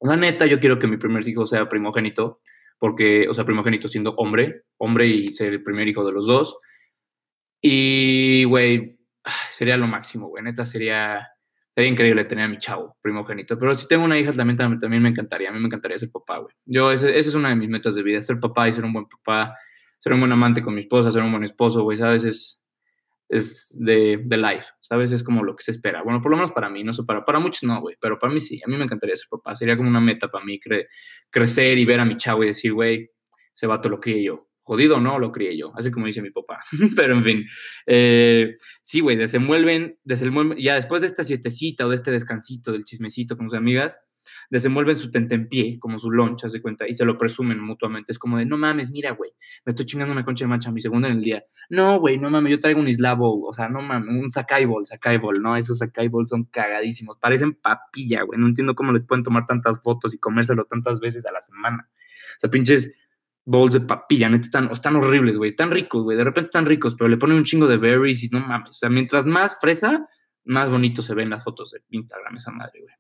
[0.01, 2.40] La neta, yo quiero que mi primer hijo sea primogénito,
[2.79, 6.57] porque, o sea, primogénito siendo hombre, hombre y ser el primer hijo de los dos.
[7.61, 8.95] Y, güey,
[9.50, 10.42] sería lo máximo, güey.
[10.42, 11.28] Neta, sería,
[11.70, 13.58] sería increíble tener a mi chavo primogénito.
[13.58, 15.50] Pero si tengo una hija, también, también, me encantaría.
[15.50, 16.54] A mí me encantaría ser papá, güey.
[16.64, 19.06] Yo, esa es una de mis metas de vida, ser papá y ser un buen
[19.06, 19.56] papá,
[19.98, 22.24] ser un buen amante con mi esposa, ser un buen esposo, güey, ¿sabes?
[22.24, 22.60] Es,
[23.28, 25.10] es de, de life, ¿sabes?
[25.10, 26.02] Es como lo que se espera.
[26.02, 28.32] Bueno, por lo menos para mí, no sé, para, para muchos no, güey, pero para
[28.32, 28.60] mí sí.
[28.64, 29.54] A mí me encantaría ser papá.
[29.54, 30.60] Sería como una meta para mí
[31.30, 33.10] crecer y ver a mi chavo y decir, güey,
[33.52, 36.59] ese vato lo crié yo jodido no, lo crié yo, así como dice mi papá.
[36.96, 37.46] Pero en fin,
[37.87, 42.83] eh, sí, güey, desenvuelven, desenvuelven, ya después de esta siestecita o de este descansito, del
[42.83, 44.02] chismecito con sus amigas,
[44.50, 48.11] desenvuelven su tentempié, como su loncha, se cuenta, y se lo presumen mutuamente.
[48.11, 49.31] Es como de, no mames, mira, güey,
[49.64, 51.44] me estoy chingando una concha de mancha, mi segunda en el día.
[51.70, 54.85] No, güey, no mames, yo traigo un islabo, o sea, no mames, un Sakai Ball,
[54.85, 59.05] Sakai Ball, no, esos Sakai Ball son cagadísimos, parecen papilla, güey, no entiendo cómo les
[59.05, 61.88] pueden tomar tantas fotos y comérselo tantas veces a la semana.
[62.37, 62.92] O sea, pinches
[63.46, 66.94] bowls de papilla, neta, están, están horribles, güey, están ricos, güey, de repente están ricos,
[66.96, 70.06] pero le ponen un chingo de berries y no mames, o sea, mientras más fresa,
[70.44, 72.94] más bonito se ven las fotos de Instagram, esa madre, güey.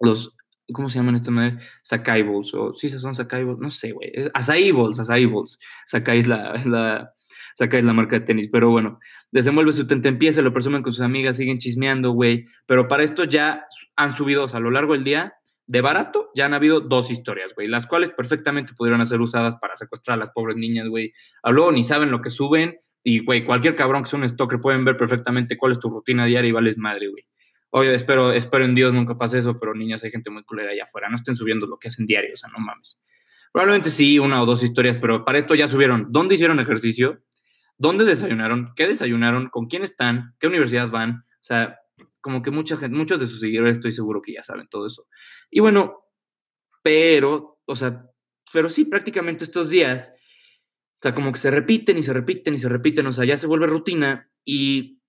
[0.00, 0.34] Los,
[0.72, 1.58] ¿cómo se llaman esta madre?
[1.82, 6.18] Sakai Bowls, o sí, son Sakai Bowls, no sé, güey, Acai Bowls, Acai Bowls, Sakai
[6.18, 7.14] es la, la,
[7.54, 8.98] Sakai la marca de tenis, pero bueno,
[9.30, 13.66] desenvuelve su empieza, lo presumen con sus amigas, siguen chismeando, güey, pero para esto ya
[13.96, 15.34] han subido, a lo largo del día,
[15.66, 19.76] de barato, ya han habido dos historias, güey, las cuales perfectamente pudieron ser usadas para
[19.76, 21.12] secuestrar a las pobres niñas, güey.
[21.44, 24.84] Luego ni saben lo que suben y, güey, cualquier cabrón que sea un stalker pueden
[24.84, 27.24] ver perfectamente cuál es tu rutina diaria y vales madre, güey.
[27.70, 30.84] Oye, espero, espero en Dios nunca pase eso, pero niñas, hay gente muy culera allá
[30.84, 31.08] afuera.
[31.08, 33.00] No estén subiendo lo que hacen diario, o sea, no mames.
[33.52, 37.22] Probablemente sí, una o dos historias, pero para esto ya subieron dónde hicieron ejercicio,
[37.78, 41.24] dónde desayunaron, qué desayunaron, con quién están, qué universidad van.
[41.40, 41.78] O sea,
[42.20, 45.06] como que mucha gente, muchos de sus seguidores estoy seguro que ya saben todo eso.
[45.54, 46.04] Y bueno,
[46.82, 48.10] pero, o sea,
[48.52, 52.58] pero sí, prácticamente estos días, o sea, como que se repiten y se repiten y
[52.58, 55.00] se repiten, o sea, ya se vuelve rutina y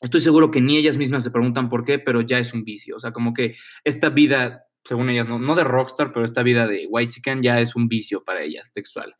[0.00, 2.96] estoy seguro que ni ellas mismas se preguntan por qué, pero ya es un vicio,
[2.96, 3.54] o sea, como que
[3.84, 7.60] esta vida, según ellas, no, no de rockstar, pero esta vida de white chicken ya
[7.60, 9.14] es un vicio para ellas, textual.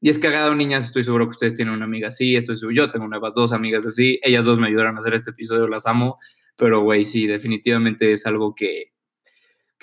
[0.00, 2.90] Y es cagado, niñas, estoy seguro que ustedes tienen una amiga así, estoy seguro, yo
[2.90, 6.18] tengo nuevas dos amigas así, ellas dos me ayudaron a hacer este episodio, las amo,
[6.56, 8.93] pero, güey, sí, definitivamente es algo que,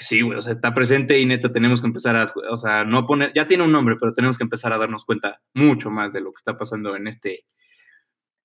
[0.03, 3.05] sí, güey, o sea, está presente y neta tenemos que empezar a, o sea, no
[3.05, 6.21] poner, ya tiene un nombre, pero tenemos que empezar a darnos cuenta mucho más de
[6.21, 7.45] lo que está pasando en este,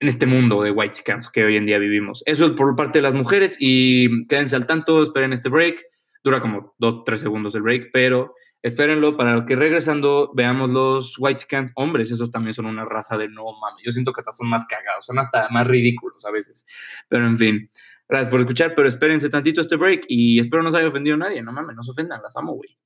[0.01, 2.23] en este mundo de white chickens que hoy en día vivimos.
[2.27, 5.83] Eso es por parte de las mujeres y quédense al tanto, esperen este break.
[6.23, 11.41] Dura como dos, tres segundos el break, pero espérenlo para que regresando veamos los white
[11.41, 12.11] chickens hombres.
[12.11, 13.83] Esos también son una raza de no mames.
[13.85, 16.67] Yo siento que hasta son más cagados, son hasta más ridículos a veces.
[17.09, 17.71] Pero en fin,
[18.09, 21.19] Gracias por escuchar, pero espérense tantito este break y espero no se haya ofendido a
[21.19, 21.43] nadie.
[21.43, 22.79] No mames, no se ofendan, las amo, güey.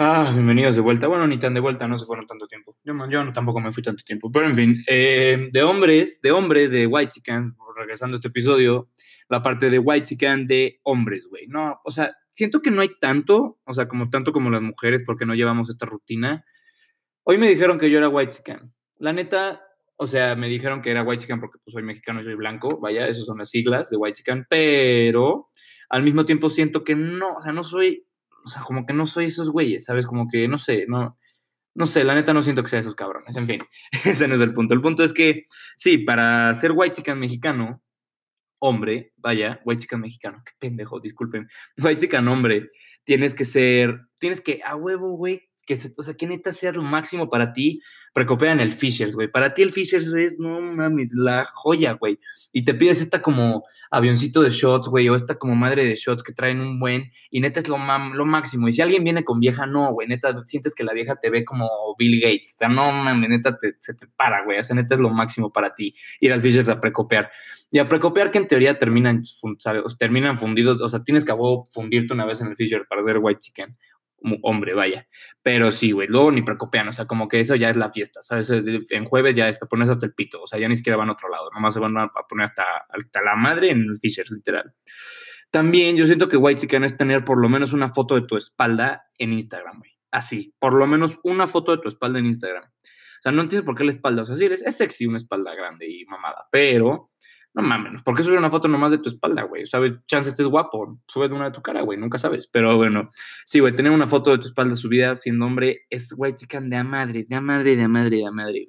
[0.00, 1.08] Ah, bienvenidos de vuelta.
[1.08, 2.76] Bueno, ni tan de vuelta, no se fueron tanto tiempo.
[2.84, 4.30] Yo, yo tampoco me fui tanto tiempo.
[4.30, 8.88] Pero en fin, eh, de hombres, de hombre, de White Chicken, regresando a este episodio,
[9.28, 11.48] la parte de White Chicken de hombres, güey.
[11.48, 15.02] No, o sea, siento que no hay tanto, o sea, como tanto como las mujeres,
[15.04, 16.44] porque no llevamos esta rutina.
[17.24, 18.72] Hoy me dijeron que yo era White Chicken.
[18.98, 19.67] La neta,
[20.00, 22.78] o sea, me dijeron que era white chicken porque pues, soy mexicano y soy blanco,
[22.78, 25.48] vaya, esas son las siglas de white chicken, pero
[25.88, 28.06] al mismo tiempo siento que no, o sea, no soy,
[28.44, 30.06] o sea, como que no soy esos güeyes, ¿sabes?
[30.06, 31.18] Como que, no sé, no,
[31.74, 33.60] no sé, la neta no siento que sea esos cabrones, en fin,
[34.04, 34.72] ese no es el punto.
[34.72, 37.82] El punto es que, sí, para ser white chicken mexicano,
[38.60, 42.70] hombre, vaya, white chicken mexicano, qué pendejo, disculpen, white chicken hombre,
[43.02, 46.82] tienes que ser, tienes que, a huevo, güey, que, o sea, que neta sea lo
[46.82, 47.82] máximo para ti,
[48.14, 49.30] precopean el Fishers, güey.
[49.30, 52.18] Para ti el Fishers es, no mames, la joya, güey.
[52.52, 56.22] Y te pides esta como avioncito de shots, güey, o esta como madre de shots
[56.22, 58.66] que traen un buen, y neta es lo, lo máximo.
[58.66, 61.44] Y si alguien viene con vieja, no, güey, neta, sientes que la vieja te ve
[61.44, 62.54] como Bill Gates.
[62.54, 64.58] O sea, no mames, neta se te para, güey.
[64.58, 67.30] O sea, neta es lo máximo para ti, ir al Fishers a precopear.
[67.70, 69.20] Y a precopear que en teoría terminan,
[69.98, 71.34] terminan fundidos, o sea, tienes que
[71.70, 73.76] fundirte una vez en el Fisher para hacer white chicken
[74.42, 75.06] hombre, vaya.
[75.50, 78.20] Pero sí, güey, luego ni preocupean, o sea, como que eso ya es la fiesta,
[78.20, 78.50] ¿sabes?
[78.50, 81.12] En jueves ya te pones hasta el pito, o sea, ya ni siquiera van a
[81.12, 84.74] otro lado, nomás se van a poner hasta, hasta la madre en el Fisher, literal.
[85.50, 88.36] También yo siento que White Chicken es tener por lo menos una foto de tu
[88.36, 89.92] espalda en Instagram, güey.
[90.10, 92.64] así, por lo menos una foto de tu espalda en Instagram.
[92.64, 95.16] O sea, no entiendo por qué la espalda, o sea, sí, es, es sexy una
[95.16, 97.10] espalda grande y mamada, pero
[97.58, 99.66] no mames, ¿por qué subir una foto nomás de tu espalda, güey?
[99.66, 99.94] ¿Sabes?
[100.06, 102.46] Chance estés guapo, sube una de tu cara, güey, nunca sabes.
[102.46, 103.08] Pero bueno,
[103.44, 106.76] sí, güey, tener una foto de tu espalda subida sin nombre es, güey, chican de
[106.76, 108.68] a madre, de a madre, de a madre, de a madre.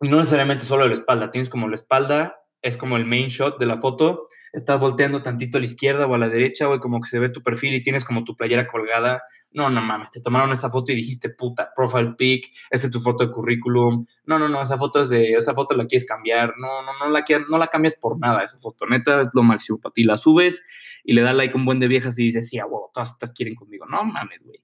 [0.00, 3.28] Y no necesariamente solo de la espalda, tienes como la espalda, es como el main
[3.28, 6.80] shot de la foto, estás volteando tantito a la izquierda o a la derecha, güey,
[6.80, 9.22] como que se ve tu perfil y tienes como tu playera colgada
[9.56, 13.00] no, no mames, te tomaron esa foto y dijiste, puta, profile pic, esa es tu
[13.00, 14.06] foto de currículum.
[14.26, 16.52] No, no, no, esa foto es de, esa foto la quieres cambiar.
[16.58, 18.84] No, no, no la, no la cambias por nada, esa foto.
[18.84, 20.04] Neta, es lo máximo para ti.
[20.04, 20.62] La subes
[21.04, 23.32] y le das like a un buen de viejas y dices, sí, a todas estas
[23.32, 23.86] quieren conmigo.
[23.86, 24.62] No mames, güey.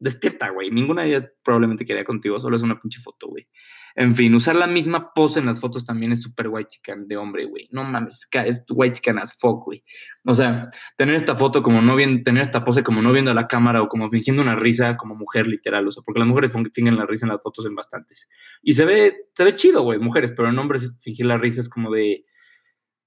[0.00, 0.70] Despierta, güey.
[0.70, 3.46] Ninguna de ellas probablemente quería contigo, solo es una pinche foto, güey.
[3.94, 7.16] En fin, usar la misma pose en las fotos también es súper white chican de
[7.16, 7.68] hombre, güey.
[7.72, 9.84] No mames, es white chican as fuck, güey.
[10.24, 13.34] O sea, tener esta foto como no viendo, tener esta pose como no viendo a
[13.34, 16.52] la cámara o como fingiendo una risa como mujer literal, o sea, porque las mujeres
[16.72, 18.28] fingen la risa en las fotos en bastantes.
[18.62, 21.68] Y se ve, se ve chido, güey, mujeres, pero en hombres fingir la risa es
[21.68, 22.24] como de,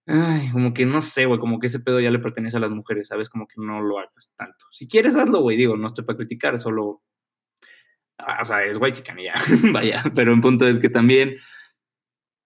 [0.07, 2.71] ay, como que no sé, güey, como que ese pedo ya le pertenece a las
[2.71, 3.29] mujeres, ¿sabes?
[3.29, 4.65] Como que no lo hagas tanto.
[4.71, 7.01] Si quieres, hazlo, güey, digo, no estoy para criticar, solo
[8.41, 9.33] o sea, es white chican y ya,
[9.73, 11.35] vaya, pero un punto es que también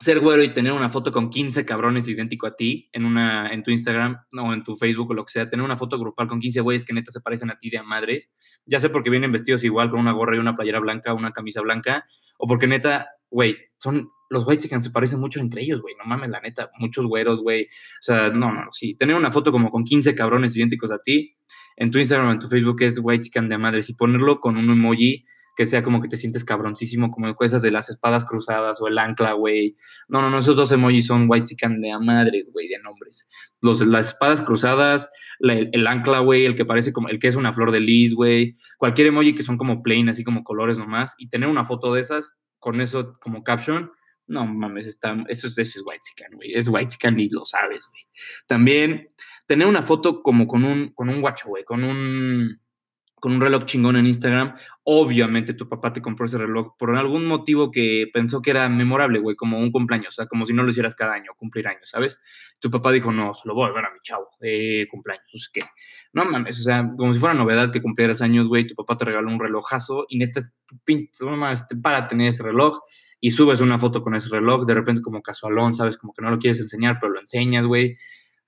[0.02, 3.64] ser güero y tener una foto con 15 cabrones idéntico a ti en, una, en
[3.64, 6.40] tu Instagram o en tu Facebook o lo que sea, tener una foto grupal con
[6.40, 8.32] 15 güeyes que neta se parecen a ti de a madres,
[8.66, 11.60] ya sé porque vienen vestidos igual con una gorra y una playera blanca, una camisa
[11.62, 12.06] blanca,
[12.38, 16.06] o porque neta, güey, son los white chicken se parecen mucho entre ellos, güey, no
[16.06, 19.70] mames, la neta, muchos güeros, güey, o sea, no, no, sí, tener una foto como
[19.70, 21.36] con 15 cabrones idénticos a ti
[21.76, 24.40] en tu Instagram o en tu Facebook es white chicken de a madres y ponerlo
[24.40, 25.26] con un emoji
[25.60, 28.98] que sea como que te sientes cabroncísimo, como cosas de las espadas cruzadas o el
[28.98, 29.76] ancla, güey.
[30.08, 33.28] No, no, no, esos dos emojis son white chican de a madres, güey, de nombres.
[33.60, 35.10] Los, las espadas cruzadas,
[35.42, 38.56] el, ancla, güey, el que parece como, el que es una flor de lis, güey.
[38.78, 41.14] Cualquier emoji que son como plain, así como colores nomás.
[41.18, 43.92] Y tener una foto de esas con eso como caption,
[44.28, 46.54] no mames, está, eso, eso es white chican, güey.
[46.54, 48.04] Es white chican y lo sabes, güey.
[48.48, 49.10] También
[49.46, 52.62] tener una foto como con un, con un guacho, güey, con un
[53.20, 54.56] con un reloj chingón en Instagram,
[54.92, 59.20] obviamente tu papá te compró ese reloj por algún motivo que pensó que era memorable,
[59.20, 61.88] güey, como un cumpleaños, o sea, como si no lo hicieras cada año, cumplir años,
[61.90, 62.18] ¿sabes?
[62.58, 65.50] Tu papá dijo, no, se lo voy a dar a mi chavo de cumpleaños, es
[65.54, 65.62] que,
[66.12, 69.06] no mames, o sea, como si fuera novedad que cumplieras años, güey, tu papá te
[69.06, 70.20] regaló un relojazo y
[71.38, 72.80] más para tener ese reloj
[73.22, 75.98] y subes una foto con ese reloj, de repente como casualón, ¿sabes?
[75.98, 77.96] Como que no lo quieres enseñar, pero lo enseñas, güey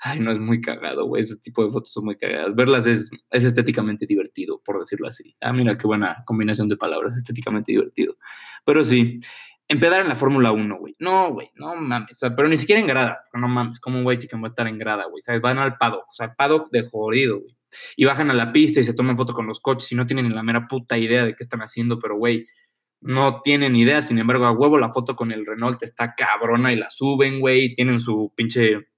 [0.04, 2.56] ay, no es muy cagado, güey, ese tipo de fotos son muy cagadas.
[2.56, 5.36] Verlas es, es estéticamente divertido, por decirlo así.
[5.40, 8.18] Ah, mira qué buena combinación de palabras, estéticamente divertido.
[8.66, 9.20] Pero sí,
[9.68, 10.96] empedar en la Fórmula 1, güey.
[10.98, 12.14] No, güey, no mames.
[12.14, 13.26] O sea, pero ni siquiera en grada.
[13.34, 15.22] No mames, como un güey que va a estar en grada, güey.
[15.22, 15.40] ¿Sabes?
[15.40, 17.56] Van al paddock, o sea, paddock de jodido, güey.
[17.96, 20.34] Y bajan a la pista y se toman foto con los coches y no tienen
[20.34, 22.48] la mera puta idea de qué están haciendo, pero, güey,
[23.02, 24.02] no tienen idea.
[24.02, 27.74] Sin embargo, a huevo la foto con el Renault está cabrona y la suben, güey.
[27.76, 28.91] Tienen su pinche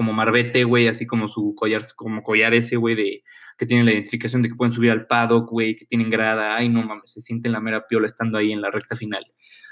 [0.00, 3.22] como marbete, güey, así como su collar, como collar ese, güey, de
[3.58, 6.70] que tiene la identificación de que pueden subir al paddock, güey, que tienen grada, ay,
[6.70, 9.26] no mames, se sienten la mera piola estando ahí en la recta final.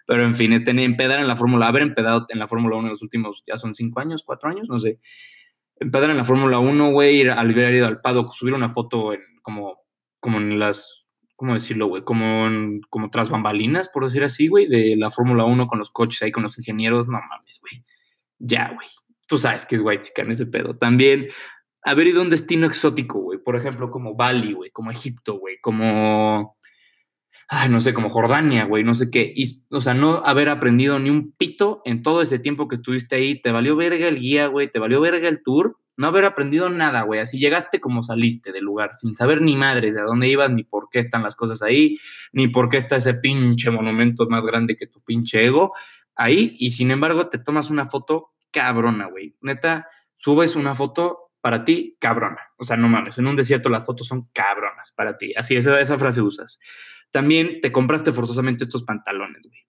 [0.06, 2.90] Pero en fin, tener, empedar en la Fórmula, haber empedado en la Fórmula 1 en
[2.90, 5.00] los últimos, ya son cinco años, cuatro años, no sé.
[5.80, 9.78] Empedar en la Fórmula 1, güey, al haber ido al paddock, subir una foto como,
[10.20, 12.04] como en las, ¿cómo decirlo, güey?
[12.04, 12.50] Como,
[12.90, 16.32] como tras bambalinas, por decir así, güey, de la Fórmula 1 con los coches ahí,
[16.32, 17.82] con los ingenieros, no mames, güey.
[18.38, 18.88] Ya, güey
[19.28, 20.76] tú sabes que es white chican ese pedo.
[20.76, 21.28] También
[21.82, 23.38] haber ido a un destino exótico, güey.
[23.38, 26.56] Por ejemplo, como Bali, güey, como Egipto, güey, como,
[27.48, 29.34] ay, no sé, como Jordania, güey, no sé qué.
[29.70, 33.40] O sea, no haber aprendido ni un pito en todo ese tiempo que estuviste ahí.
[33.40, 35.78] Te valió verga el guía, güey, te valió verga el tour.
[35.96, 37.20] No haber aprendido nada, güey.
[37.20, 40.88] Así llegaste como saliste del lugar, sin saber ni madres de dónde ibas, ni por
[40.90, 41.98] qué están las cosas ahí,
[42.32, 45.72] ni por qué está ese pinche monumento más grande que tu pinche ego
[46.14, 46.56] ahí.
[46.58, 49.36] Y sin embargo, te tomas una foto cabrona, güey.
[49.40, 52.40] Neta, subes una foto para ti, cabrona.
[52.56, 55.32] O sea, no mames, en un desierto las fotos son cabronas para ti.
[55.36, 56.58] Así, esa, esa frase usas.
[57.10, 59.60] También te compraste forzosamente estos pantalones, güey.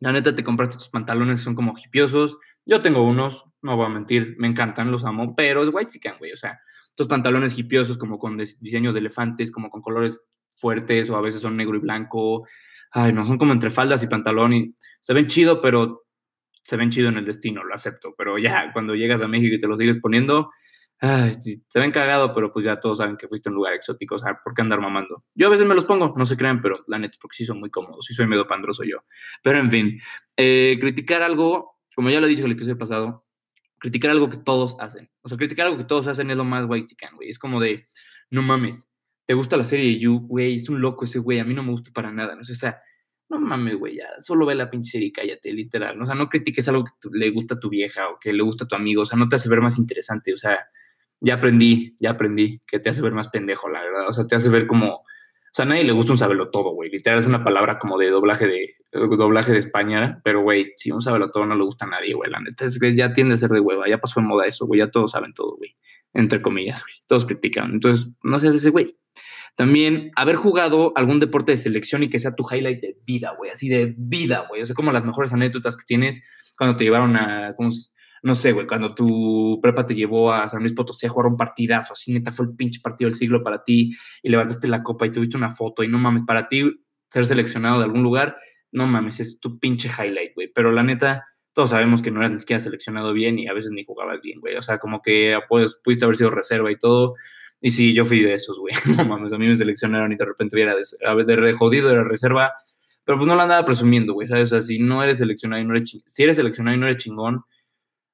[0.00, 2.36] La neta, te compraste estos pantalones, son como hipiosos.
[2.66, 6.14] Yo tengo unos, no voy a mentir, me encantan, los amo, pero es white chicken,
[6.18, 6.32] güey.
[6.32, 10.20] O sea, estos pantalones hipiosos como con diseños de elefantes, como con colores
[10.56, 12.46] fuertes o a veces son negro y blanco.
[12.90, 16.03] Ay, no, son como entre faldas y pantalón y se ven chido, pero
[16.64, 19.58] se ven chido en el destino, lo acepto, pero ya cuando llegas a México y
[19.58, 20.50] te lo sigues poniendo,
[20.98, 24.14] ay, se ven cagado, pero pues ya todos saben que fuiste a un lugar exótico,
[24.14, 25.24] o sea, ¿por qué andar mamando?
[25.34, 27.60] Yo a veces me los pongo, no se crean, pero la neta, porque sí son
[27.60, 29.04] muy cómodos, sí soy medio pandroso yo.
[29.42, 30.00] Pero en fin,
[30.36, 33.26] eh, criticar algo, como ya lo dije en el episodio pasado,
[33.78, 35.10] criticar algo que todos hacen.
[35.20, 37.28] O sea, criticar algo que todos hacen es lo más white chican, güey.
[37.28, 37.86] Es como de,
[38.30, 38.90] no mames,
[39.26, 41.62] te gusta la serie de You, güey, es un loco ese güey, a mí no
[41.62, 42.44] me gusta para nada, ¿no?
[42.44, 42.80] sé, o sea,
[43.34, 46.28] no mames, güey, ya, solo ve la pinche serie y cállate, literal, o sea, no
[46.28, 49.02] critiques algo que le gusta a tu vieja o que le gusta a tu amigo,
[49.02, 50.58] o sea, no te hace ver más interesante, o sea,
[51.20, 54.36] ya aprendí, ya aprendí que te hace ver más pendejo, la verdad, o sea, te
[54.36, 55.02] hace ver como, o
[55.52, 58.10] sea, a nadie le gusta un sabelo todo, güey, literal es una palabra como de
[58.10, 61.88] doblaje de, doblaje de España, pero, güey, si un sabelo todo no le gusta a
[61.88, 64.26] nadie, güey, la neta es que ya tiende a ser de hueva, ya pasó en
[64.26, 65.74] moda eso, güey, ya todos saben todo, güey,
[66.12, 68.96] entre comillas, güey, todos critican, entonces, no seas ese güey.
[69.56, 73.50] También haber jugado algún deporte de selección y que sea tu highlight de vida, güey,
[73.50, 74.62] así de vida, güey.
[74.62, 76.22] O sea, como las mejores anécdotas que tienes
[76.58, 77.54] cuando te llevaron a,
[78.24, 81.36] no sé, güey, cuando tu prepa te llevó a San Luis Potosí a jugar un
[81.36, 83.92] partidazo, así neta fue el pinche partido del siglo para ti
[84.22, 86.64] y levantaste la copa y tuviste una foto y no mames, para ti
[87.10, 88.36] ser seleccionado de algún lugar,
[88.72, 90.50] no mames, es tu pinche highlight, güey.
[90.52, 93.70] Pero la neta, todos sabemos que no eras ni siquiera seleccionado bien y a veces
[93.70, 94.56] ni jugabas bien, güey.
[94.56, 97.14] O sea, como que pues, pudiste haber sido reserva y todo,
[97.64, 98.74] y sí, yo fui de esos, güey.
[98.94, 100.82] No mames, a mí me seleccionaron y de repente era de,
[101.24, 102.50] de, jodido, de jodido,
[103.06, 104.48] Pero pues no la andaba presumiendo, güey, ¿sabes?
[104.48, 106.86] O sea, si no eres seleccionado y no eres chingón, si eres seleccionado y no
[106.86, 107.42] eres chingón,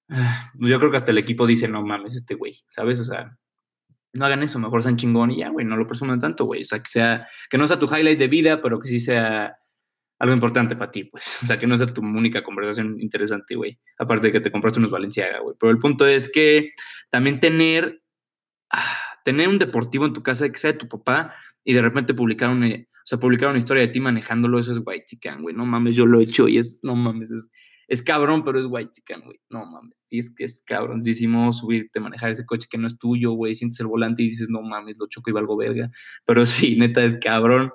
[0.07, 3.01] pues yo creo que hasta el equipo dice, no mames, este güey, ¿sabes?
[3.01, 3.37] O sea,
[4.13, 6.63] no hagan eso, mejor sean chingón y ya, güey, no lo presuman tanto, güey.
[6.63, 9.57] O sea, que sea, que no sea tu highlight de vida, pero que sí sea
[10.21, 11.25] algo importante para ti, pues.
[11.43, 13.81] O sea, que no sea tu única conversación interesante, güey.
[13.99, 15.57] Aparte de que te compraste unos Valenciaga, güey.
[15.59, 16.71] Pero el punto es que
[17.11, 18.01] también tener...
[18.71, 22.15] Ah, tener un deportivo en tu casa que sea de tu papá y de repente
[22.15, 25.55] publicar una, o sea, publicar una historia de ti manejándolo, eso es white chican, güey.
[25.55, 27.49] No mames, yo lo he hecho y es, no mames, es,
[27.87, 29.39] es cabrón, pero es white chican, güey.
[29.49, 33.31] No mames, sí es que es cabroncísimo subirte, manejar ese coche que no es tuyo,
[33.31, 33.55] güey.
[33.55, 35.93] Sientes el volante y dices, no mames, lo choco y valgo verga.
[36.25, 37.71] Pero sí, neta, es cabrón.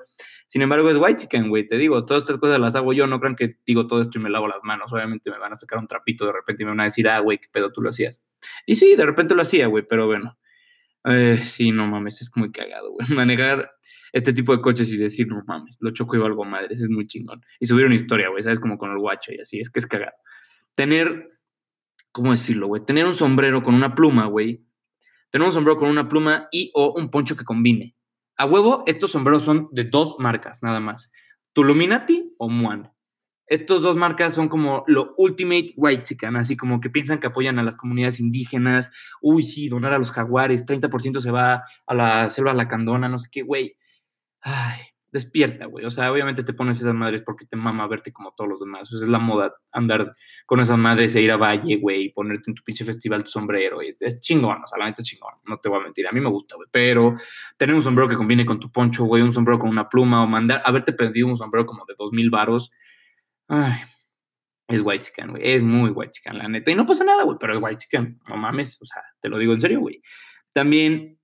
[0.48, 1.66] Sin embargo, es white chicken, güey.
[1.66, 3.08] Te digo, todas estas cosas las hago yo.
[3.08, 4.92] No crean que digo todo esto y me lavo las manos.
[4.92, 7.20] Obviamente me van a sacar un trapito de repente y me van a decir, ah,
[7.20, 8.22] güey, qué pedo tú lo hacías.
[8.66, 10.38] Y sí, de repente lo hacía, güey, pero bueno.
[11.06, 13.08] Eh, sí, no mames, es muy cagado, güey.
[13.16, 13.72] Manejar
[14.12, 17.06] este tipo de coches y decir, no mames, lo choco y valgo madres, es muy
[17.06, 17.42] chingón.
[17.60, 18.60] Y subir una historia, güey, ¿sabes?
[18.60, 20.16] Como con el guacho y así, es que es cagado.
[20.74, 21.30] Tener,
[22.12, 22.84] ¿cómo decirlo, güey?
[22.84, 24.66] Tener un sombrero con una pluma, güey.
[25.30, 27.96] Tener un sombrero con una pluma y o un poncho que combine.
[28.38, 31.12] A huevo, estos sombreros son de dos marcas, nada más.
[31.54, 32.95] Tuluminati o Muan.
[33.48, 37.60] Estos dos marcas son como lo ultimate white chicken, así como que piensan que apoyan
[37.60, 38.92] a las comunidades indígenas.
[39.22, 43.30] Uy, sí, donar a los jaguares, 30% se va a la selva lacandona, no sé
[43.32, 43.78] qué, güey.
[44.42, 44.82] Ay,
[45.12, 45.86] despierta, güey.
[45.86, 48.92] O sea, obviamente te pones esas madres porque te mama verte como todos los demás.
[48.92, 50.12] Es la moda andar
[50.46, 53.30] con esas madres e ir a Valle, güey, y ponerte en tu pinche festival tu
[53.30, 53.82] sombrero.
[53.82, 55.34] Y es chingón, o sea, la neta es chingón.
[55.48, 56.08] No te voy a mentir.
[56.08, 56.68] A mí me gusta, güey.
[56.72, 57.16] Pero
[57.58, 60.28] tener un sombrero que combine con tu poncho, güey, un sombrero con una pluma o
[60.28, 62.72] mandar, haberte pedido un sombrero como de dos mil varos
[63.48, 63.76] Ay,
[64.68, 65.44] es white chicken, güey.
[65.44, 66.72] Es muy white chicken, la neta.
[66.72, 68.20] Y no pasa nada, güey, pero es white chicken.
[68.30, 70.02] No mames, o sea, te lo digo en serio, güey.
[70.54, 71.20] También,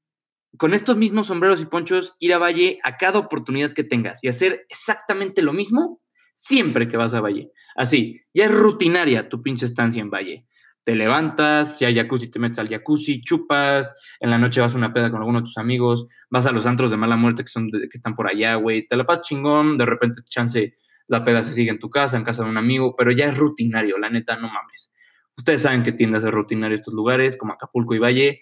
[0.57, 4.27] con estos mismos sombreros y ponchos, ir a Valle a cada oportunidad que tengas y
[4.27, 6.01] hacer exactamente lo mismo
[6.33, 7.51] siempre que vas a Valle.
[7.75, 10.45] Así, ya es rutinaria tu pinche estancia en Valle.
[10.83, 14.77] Te levantas, si hay jacuzzi, te metes al jacuzzi, chupas, en la noche vas a
[14.77, 17.49] una peda con alguno de tus amigos, vas a los antros de mala muerte que,
[17.49, 20.75] son que están por allá, güey, te la pasas chingón, de repente chance
[21.11, 23.37] la peda se sigue en tu casa, en casa de un amigo, pero ya es
[23.37, 24.93] rutinario, la neta, no mames.
[25.37, 28.41] Ustedes saben que tiende a ser rutinario estos lugares, como Acapulco y Valle,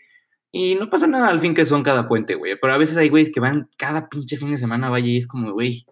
[0.52, 2.58] y no pasa nada al fin que son cada puente, güey.
[2.60, 5.18] Pero a veces hay güeyes que van cada pinche fin de semana a Valle y
[5.18, 5.86] es como, güey,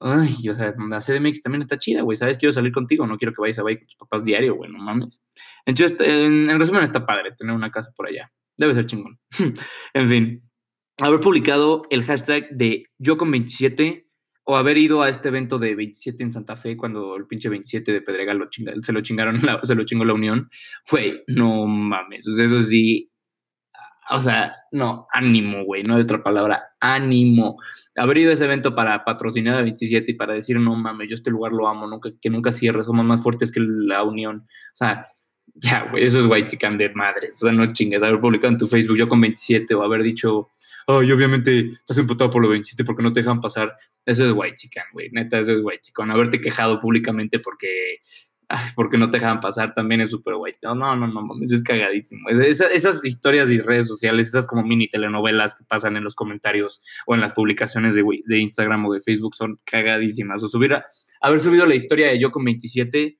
[0.00, 2.36] ay, o sea, la CDMX también está chida, güey, ¿sabes?
[2.36, 4.78] Quiero salir contigo, no quiero que vayas a Valle con tus papás diario, güey, no
[4.78, 5.20] mames.
[5.66, 8.32] Entonces, en, en resumen, está padre tener una casa por allá.
[8.58, 9.20] Debe ser chingón.
[9.94, 10.50] en fin,
[10.98, 14.08] haber publicado el hashtag de yo con 27
[14.44, 17.92] o haber ido a este evento de 27 en Santa Fe cuando el pinche 27
[17.92, 18.48] de Pedregal lo
[18.80, 20.50] se lo chingaron, se lo chingó la Unión.
[20.90, 22.26] Güey, no mames.
[22.26, 23.08] Eso sí.
[24.10, 27.56] O sea, no, ánimo, güey, no hay otra palabra, ánimo.
[27.96, 31.14] Haber ido a ese evento para patrocinar a 27 y para decir, no mames, yo
[31.14, 34.38] este lugar lo amo, nunca, que nunca cierre, somos más fuertes que la Unión.
[34.38, 35.08] O sea,
[35.54, 37.36] ya, güey, eso es white chican de madres.
[37.36, 40.48] O sea, no chingues, haber publicado en tu Facebook yo con 27 o haber dicho,
[40.86, 43.76] ay, obviamente estás emputado por los 27 porque no te dejan pasar.
[44.04, 45.10] Eso es white chican, güey.
[45.12, 46.10] Neta, eso es white chican.
[46.10, 47.98] Haberte quejado públicamente porque,
[48.74, 50.58] porque no te dejan pasar también es súper white.
[50.62, 52.28] No, no, no, no, es cagadísimo.
[52.28, 57.14] esas historias y redes sociales, esas como mini telenovelas que pasan en los comentarios o
[57.14, 60.42] en las publicaciones de, Instagram o de Facebook son cagadísimas.
[60.42, 60.76] O subir
[61.20, 63.18] haber subido la historia de yo con 27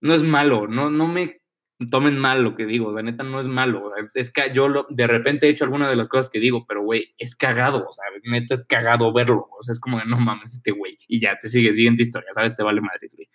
[0.00, 1.41] no es malo, no, no me
[1.90, 4.86] tomen mal lo que digo, o sea, neta no es malo, es que yo lo,
[4.90, 7.92] de repente he hecho alguna de las cosas que digo, pero güey, es cagado, o
[7.92, 11.20] sea, neta es cagado verlo, o sea, es como de no mames este güey, y
[11.20, 12.54] ya te sigue, siguiente historia, ¿sabes?
[12.54, 13.28] Te vale madre, güey.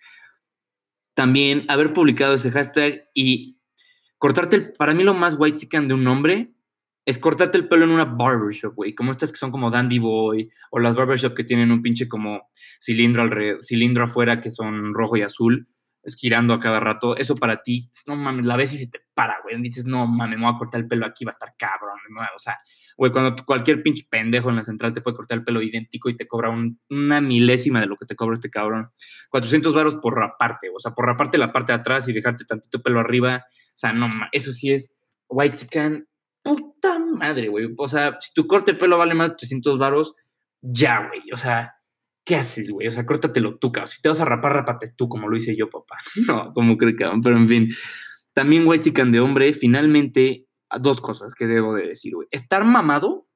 [1.14, 3.60] También haber publicado ese hashtag y
[4.18, 6.52] cortarte, el, para mí lo más white chicken de un nombre
[7.04, 10.50] es cortarte el pelo en una barbershop, güey, como estas que son como Dandy Boy,
[10.70, 15.16] o las barbershop que tienen un pinche como cilindro alrededor, cilindro afuera que son rojo
[15.16, 15.66] y azul,
[16.16, 17.16] girando a cada rato.
[17.16, 19.60] Eso para ti, no mames, la ves y se te para, güey.
[19.60, 21.98] Dices, no mames, me voy a cortar el pelo aquí, va a estar cabrón.
[22.34, 22.58] O sea,
[22.96, 26.16] güey, cuando cualquier pinche pendejo en la central te puede cortar el pelo idéntico y
[26.16, 26.50] te cobra
[26.90, 28.90] una milésima de lo que te cobra este cabrón.
[29.30, 32.82] 400 varos por raparte, o sea, por raparte la parte de atrás y dejarte tantito
[32.82, 33.44] pelo arriba.
[33.46, 34.92] O sea, no eso sí es
[35.28, 36.08] white chicken
[36.42, 37.68] puta madre, güey.
[37.76, 40.14] O sea, si tu corte de pelo vale más de 300 varos,
[40.60, 41.22] ya, güey.
[41.32, 41.74] O sea,
[42.28, 42.86] ¿qué haces, güey?
[42.86, 43.88] O sea, córtatelo tú, cabrón.
[43.88, 45.96] Si te vas a rapar, rapate tú, como lo hice yo, papá.
[46.26, 47.74] No, como creo que, pero en fin.
[48.34, 50.46] También, güey, chican de hombre, finalmente,
[50.78, 52.28] dos cosas que debo de decir, güey.
[52.30, 53.26] Estar mamado,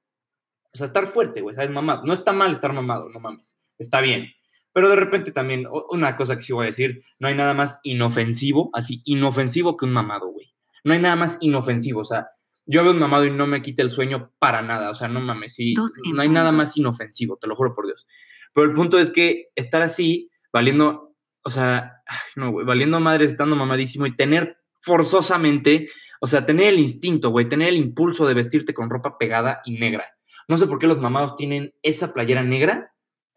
[0.74, 1.70] o sea, estar fuerte, güey, ¿sabes?
[1.70, 2.04] Mamado.
[2.04, 3.56] No está mal estar mamado, no mames.
[3.78, 4.26] Está bien.
[4.74, 7.80] Pero de repente también, una cosa que sí voy a decir, no hay nada más
[7.84, 10.54] inofensivo, así, inofensivo que un mamado, güey.
[10.84, 12.28] No hay nada más inofensivo, o sea,
[12.66, 14.90] yo veo un mamado y no me quita el sueño para nada.
[14.90, 15.74] O sea, no mames, sí.
[15.74, 18.06] No hay nada más inofensivo, te lo juro por Dios.
[18.54, 22.02] Pero el punto es que estar así, valiendo, o sea,
[22.36, 25.88] no, güey, valiendo madre, estando mamadísimo y tener forzosamente,
[26.20, 29.78] o sea, tener el instinto, güey, tener el impulso de vestirte con ropa pegada y
[29.78, 30.06] negra.
[30.48, 32.94] No sé por qué los mamados tienen esa playera negra,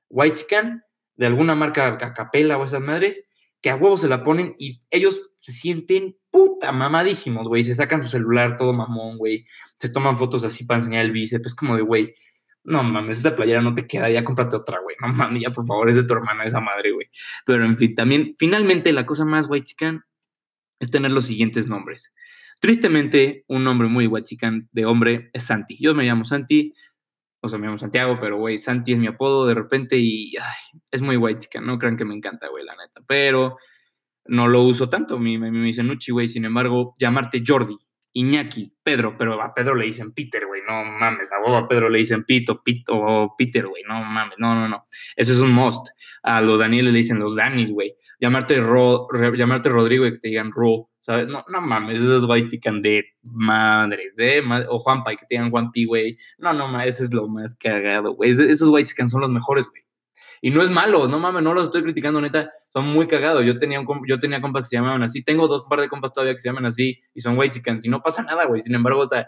[0.10, 0.84] white scan,
[1.16, 3.24] de alguna marca a capela o esas madres,
[3.62, 7.64] que a huevos se la ponen y ellos se sienten puta mamadísimos, güey.
[7.64, 9.46] Se sacan su celular todo mamón, güey.
[9.78, 11.48] Se toman fotos así para enseñar el bíceps.
[11.48, 12.14] Es como de, güey,
[12.66, 14.96] no mames, esa playera no te queda, ya cómprate otra, güey.
[15.02, 17.10] No mames, ya por favor, es de tu hermana esa madre, güey.
[17.46, 20.04] Pero en fin, también, finalmente, la cosa más white chican
[20.80, 22.14] es tener los siguientes nombres.
[22.60, 25.78] Tristemente, un nombre muy white chican de hombre es Santi.
[25.80, 26.74] Yo me llamo Santi,
[27.42, 30.34] o sea, me llamo Santiago, pero, güey, Santi es mi apodo de repente y
[30.92, 33.58] es muy chica, no crean que me encanta, güey, la neta, pero
[34.26, 37.78] no lo uso tanto, me, me, me dicen Uchi, güey, sin embargo, llamarte Jordi,
[38.14, 42.00] Iñaki, Pedro, pero a Pedro le dicen Peter, güey, no mames, a a Pedro le
[42.00, 44.84] dicen Pito, Pito, o Peter, güey, no mames, no, no, no,
[45.16, 45.88] eso es un must.
[46.24, 47.96] A los Danieles le dicen los Danis, güey.
[48.20, 51.28] Llamarte, Ro, llamarte Rodrigo y que te digan Ro, ¿sabes?
[51.28, 55.52] No, no mames, esos white chican de madre, de o Juanpa y que te digan
[55.52, 56.18] Juanpi, güey.
[56.40, 58.32] No, no mames, ese es lo más cagado, güey.
[58.32, 59.86] Esos white chican son los mejores, güey.
[60.42, 63.44] Y no es malo, no mames, no los estoy criticando, neta, son muy cagados.
[63.46, 66.14] Yo tenía, un, yo tenía compas que se llamaban así, tengo dos par de compas
[66.14, 68.62] todavía que se llaman así y son white y no pasa nada, güey.
[68.62, 69.28] Sin embargo, o sea,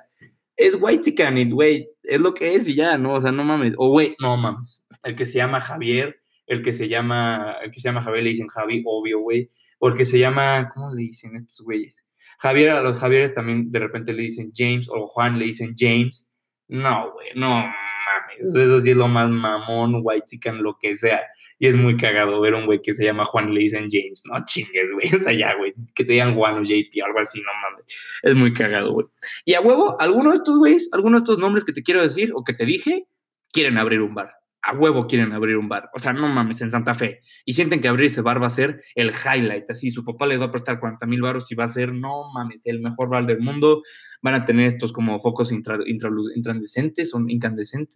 [0.57, 3.13] es white y, güey, es lo que es y ya, ¿no?
[3.13, 3.75] O sea, no mames.
[3.77, 4.85] O, güey, no mames.
[5.03, 8.31] El que se llama Javier, el que se llama, el que se llama Javier le
[8.31, 9.49] dicen Javi, obvio, güey.
[9.79, 12.03] O el que se llama, ¿cómo le dicen estos güeyes?
[12.39, 16.31] Javier, a los Javieres también de repente le dicen James, o Juan le dicen James.
[16.67, 18.55] No, güey, no mames.
[18.55, 21.21] Eso sí es lo más mamón, white chicken, lo que sea.
[21.59, 24.43] Y es muy cagado ver un güey que se llama Juan y le James, no
[24.45, 25.07] chingues, güey.
[25.15, 27.85] O sea, ya, güey, que te digan Juan o JP, algo así, no mames.
[28.23, 29.07] Es muy cagado, güey.
[29.45, 32.31] Y a huevo, algunos de estos güeyes, algunos de estos nombres que te quiero decir
[32.35, 33.07] o que te dije,
[33.51, 35.89] quieren abrir un bar a huevo quieren abrir un bar.
[35.93, 37.21] O sea, no mames, en Santa Fe.
[37.45, 39.69] Y sienten que abrir ese bar va a ser el highlight.
[39.69, 42.31] Así, su papá les va a prestar 40 mil baros y va a ser, no
[42.33, 43.83] mames, el mejor bar del mundo.
[44.21, 47.13] Van a tener estos como focos intra, o incandescentes,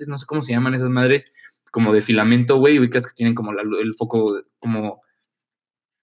[0.07, 1.33] no sé cómo se llaman esas madres,
[1.71, 2.79] como de filamento, güey.
[2.79, 5.01] Ubicas que tienen como el foco, como,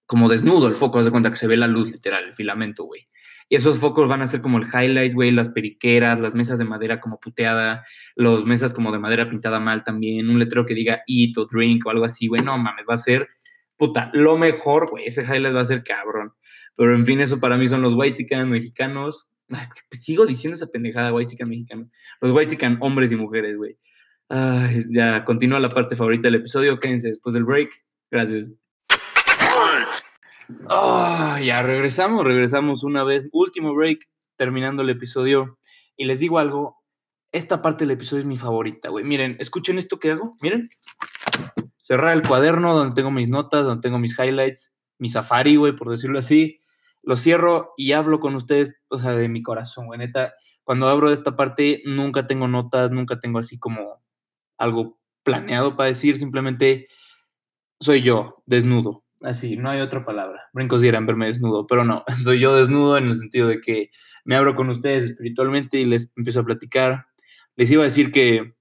[0.05, 0.99] como desnudo el foco.
[0.99, 3.07] Haz de cuenta que se ve la luz literal, el filamento, güey.
[3.49, 6.65] Y esos focos van a ser como el highlight, güey, las periqueras, las mesas de
[6.65, 7.83] madera como puteada,
[8.15, 11.85] los mesas como de madera pintada mal también, un letrero que diga eat o drink
[11.85, 13.27] o algo así, güey, no mames, va a ser,
[13.75, 16.33] puta, lo mejor, güey, ese highlight va a ser cabrón.
[16.75, 19.29] Pero en fin, eso para mí son los white mexicanos.
[19.89, 21.87] Pues sigo diciendo esa pendejada, white mexicanos.
[22.21, 23.77] Los white hombres y mujeres, güey.
[24.91, 26.79] ya continúa la parte favorita del episodio.
[26.79, 27.71] Quédense después del break.
[28.11, 28.53] Gracias.
[30.69, 33.27] Oh, ya regresamos, regresamos una vez.
[33.31, 35.59] Último break, terminando el episodio.
[35.95, 36.77] Y les digo algo,
[37.31, 39.05] esta parte del episodio es mi favorita, güey.
[39.05, 40.69] Miren, escuchen esto que hago, miren.
[41.77, 45.89] Cerrar el cuaderno donde tengo mis notas, donde tengo mis highlights, mi safari, güey, por
[45.89, 46.59] decirlo así.
[47.03, 49.99] Lo cierro y hablo con ustedes, o sea, de mi corazón, güey.
[49.99, 50.33] Neta,
[50.63, 54.03] cuando abro de esta parte, nunca tengo notas, nunca tengo así como
[54.57, 56.87] algo planeado para decir, simplemente
[57.79, 60.49] soy yo, desnudo, Así, no hay otra palabra.
[60.53, 63.91] Brincos dirán verme desnudo, pero no, soy yo desnudo en el sentido de que
[64.23, 67.07] me abro con ustedes espiritualmente y les empiezo a platicar.
[67.55, 68.53] Les iba a decir que,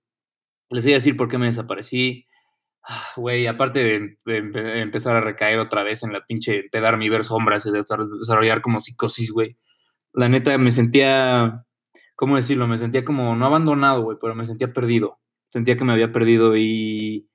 [0.71, 2.27] les iba a decir por qué me desaparecí.
[2.83, 4.19] Ah, güey, aparte de,
[4.81, 7.85] empezar a recaer otra vez en la pinche, de dar mi ver sombras y de
[8.19, 9.59] desarrollar como psicosis, güey.
[10.15, 11.67] La neta me sentía,
[12.17, 12.67] ¿cómo decirlo?
[12.67, 15.21] Me sentía como, no abandonado, güey, pero me sentía perdido.
[15.49, 17.29] Sentía que me había perdido y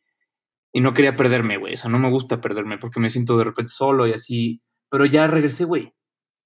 [0.74, 1.76] y no quería perderme, güey.
[1.76, 4.62] O sea, no me gusta perderme porque me siento de repente solo y así.
[4.90, 5.94] Pero ya regresé, güey.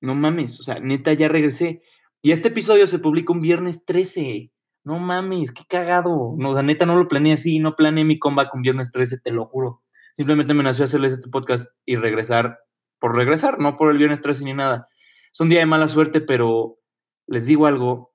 [0.01, 0.59] No mames.
[0.59, 1.82] O sea, neta, ya regresé.
[2.21, 4.51] Y este episodio se publica un viernes 13.
[4.84, 6.36] No mames, qué cagado.
[6.38, 9.19] No, o sea, neta, no lo planeé así, no planeé mi comeback un viernes 13,
[9.19, 9.82] te lo juro.
[10.13, 12.59] Simplemente me nació hacerles este podcast y regresar
[12.99, 14.88] por regresar, no por el viernes 13 ni nada.
[15.32, 16.80] Es un día de mala suerte, pero
[17.28, 18.13] les digo algo.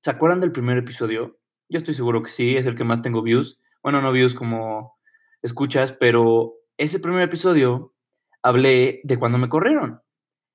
[0.00, 1.38] ¿Se acuerdan del primer episodio?
[1.68, 3.60] Yo estoy seguro que sí, es el que más tengo views.
[3.82, 4.93] Bueno, no views como
[5.44, 7.94] escuchas, pero ese primer episodio
[8.42, 10.00] hablé de cuando me corrieron.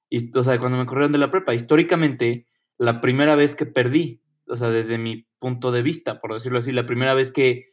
[0.09, 1.53] Y, o sea, de cuando me corrieron de la prepa.
[1.53, 6.57] Históricamente, la primera vez que perdí, o sea, desde mi punto de vista, por decirlo
[6.57, 7.67] así, la primera vez que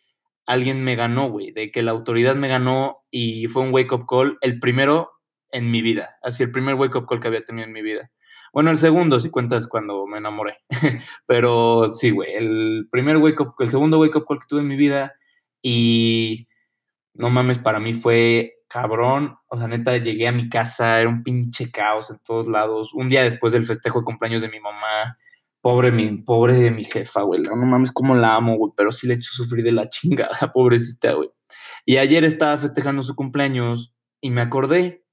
[0.46, 4.38] alguien me ganó, güey, de que la autoridad me ganó y fue un wake-up call,
[4.42, 5.12] el primero
[5.50, 8.10] en mi vida, así el primer wake-up call que había tenido en mi vida.
[8.52, 10.58] Bueno, el segundo, si cuentas cuando me enamoré,
[11.26, 15.14] pero sí, güey, el primer wake-up, el segundo wake-up call que tuve en mi vida
[15.62, 16.46] y
[17.18, 21.22] no mames, para mí fue cabrón, o sea, neta, llegué a mi casa, era un
[21.22, 25.16] pinche caos en todos lados, un día después del festejo de cumpleaños de mi mamá,
[25.66, 27.42] Pobre mi, pobre de mi jefa, güey.
[27.42, 28.72] No mames cómo la amo, güey.
[28.76, 31.28] Pero sí le he hecho sufrir de la chingada, pobrecita, güey.
[31.84, 35.04] Y ayer estaba festejando su cumpleaños y me acordé.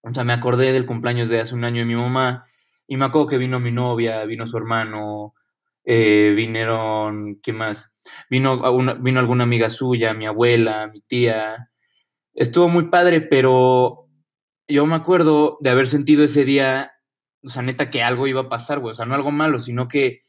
[0.00, 2.46] O sea, me acordé del cumpleaños de hace un año de mi mamá.
[2.86, 5.34] Y me acuerdo que vino mi novia, vino su hermano,
[5.90, 7.92] eh, vinieron, ¿qué más?
[8.28, 11.70] Vino, una, vino alguna amiga suya, mi abuela, mi tía.
[12.34, 14.08] Estuvo muy padre, pero
[14.68, 16.92] yo me acuerdo de haber sentido ese día
[17.44, 18.92] o sea, neta que algo iba a pasar, güey.
[18.92, 20.22] O sea, no algo malo, sino que,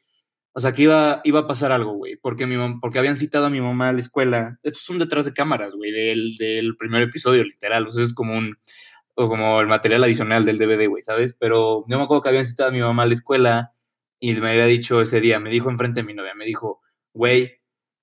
[0.54, 2.18] o sea, que iba, iba a pasar algo, güey.
[2.18, 4.58] Porque, mi porque habían citado a mi mamá a la escuela.
[4.64, 7.88] Esto es un detrás de cámaras, güey, del, del primer episodio, literal.
[7.88, 8.58] O sea, es como un,
[9.16, 11.36] o como el material adicional del DVD, güey, ¿sabes?
[11.40, 13.74] Pero yo me acuerdo que habían citado a mi mamá a la escuela
[14.20, 16.82] y me había dicho ese día, me dijo enfrente de mi novia, me dijo,
[17.14, 17.62] güey,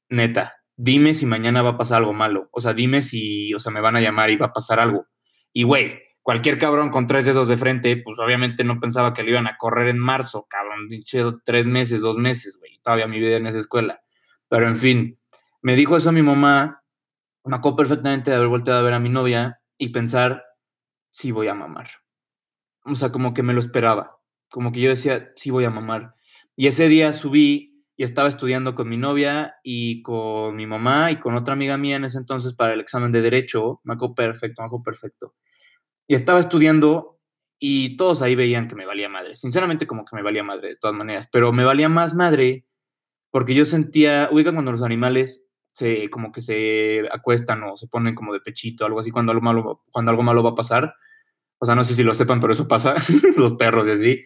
[0.09, 2.49] neta, dime si mañana va a pasar algo malo.
[2.53, 5.07] O sea, dime si, o sea, me van a llamar y va a pasar algo.
[5.53, 9.31] Y, güey, cualquier cabrón con tres dedos de frente, pues obviamente no pensaba que le
[9.31, 13.37] iban a correr en marzo, cabrón, dicho tres meses, dos meses, güey, todavía mi vida
[13.37, 14.01] en esa escuela.
[14.49, 15.21] Pero en fin,
[15.63, 16.83] me dijo eso mi mamá,
[17.45, 20.45] me acuerdo perfectamente de haber volteado a ver a mi novia y pensar,
[21.11, 21.91] sí voy a mamar.
[22.85, 24.16] O sea, como que me lo esperaba,
[24.51, 26.15] como que yo decía, sí voy a mamar.
[26.57, 31.17] Y ese día subí y estaba estudiando con mi novia y con mi mamá y
[31.21, 34.63] con otra amiga mía en ese entonces para el examen de derecho, me acuerdo perfecto,
[34.63, 35.35] me acuerdo perfecto
[36.09, 37.19] y estaba estudiando
[37.59, 39.35] y todos ahí veían que me valía madre.
[39.35, 42.67] Sinceramente como que me valía madre de todas maneras, pero me valía más madre
[43.31, 48.15] porque yo sentía, ubican cuando los animales se como que se acuestan o se ponen
[48.15, 50.95] como de pechito, algo así cuando algo malo cuando algo malo va a pasar.
[51.59, 52.95] O sea, no sé si lo sepan, pero eso pasa,
[53.37, 54.25] los perros y así.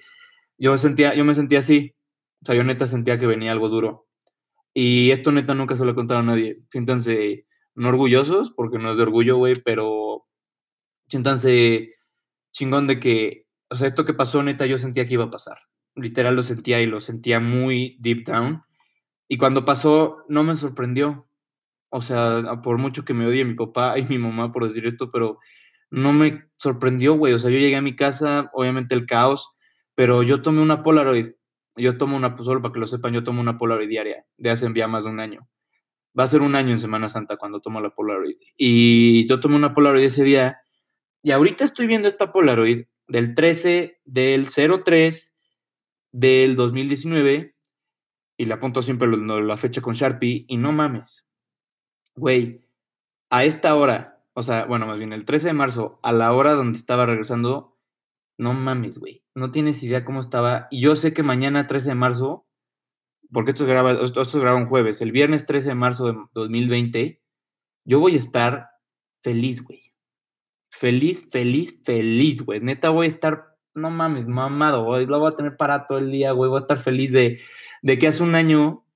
[0.60, 1.96] Yo sentía yo me sentía así.
[2.42, 4.06] O sea, yo neta sentía que venía algo duro.
[4.74, 6.60] Y esto neta nunca se lo he contado a nadie.
[6.70, 10.26] Siéntanse no orgullosos, porque no es de orgullo, güey, pero
[11.08, 11.94] siéntanse
[12.52, 15.58] chingón de que, o sea, esto que pasó, neta, yo sentía que iba a pasar.
[15.94, 18.62] Literal lo sentía y lo sentía muy deep down.
[19.28, 21.28] Y cuando pasó, no me sorprendió.
[21.90, 25.10] O sea, por mucho que me odie mi papá y mi mamá por decir esto,
[25.10, 25.38] pero
[25.90, 27.32] no me sorprendió, güey.
[27.32, 29.50] O sea, yo llegué a mi casa, obviamente el caos,
[30.00, 31.32] pero yo tomé una Polaroid.
[31.76, 34.48] Yo tomo una, pues solo para que lo sepan, yo tomo una Polaroid diaria de
[34.48, 35.46] hace ya más de un año.
[36.18, 38.36] Va a ser un año en Semana Santa cuando tomo la Polaroid.
[38.56, 40.62] Y yo tomé una Polaroid ese día
[41.22, 45.36] y ahorita estoy viendo esta Polaroid del 13 del 03
[46.12, 47.54] del 2019
[48.38, 51.26] y le apunto siempre la fecha con Sharpie y no mames.
[52.14, 52.62] Güey,
[53.28, 56.54] a esta hora, o sea, bueno, más bien el 13 de marzo, a la hora
[56.54, 57.69] donde estaba regresando,
[58.40, 59.24] no mames, güey.
[59.34, 60.68] No tienes idea cómo estaba.
[60.70, 62.46] Y yo sé que mañana 13 de marzo,
[63.32, 66.18] porque esto se graba, esto, se graba un jueves, el viernes 13 de marzo de
[66.34, 67.22] 2020,
[67.84, 68.70] yo voy a estar
[69.20, 69.90] feliz, güey
[70.70, 72.60] feliz, feliz, feliz, güey.
[72.60, 75.06] Neta voy a estar, no mames, mamado, güey.
[75.06, 76.48] Lo voy a tener para todo el día, güey.
[76.48, 77.40] Voy a estar feliz de,
[77.82, 78.86] de que hace un año,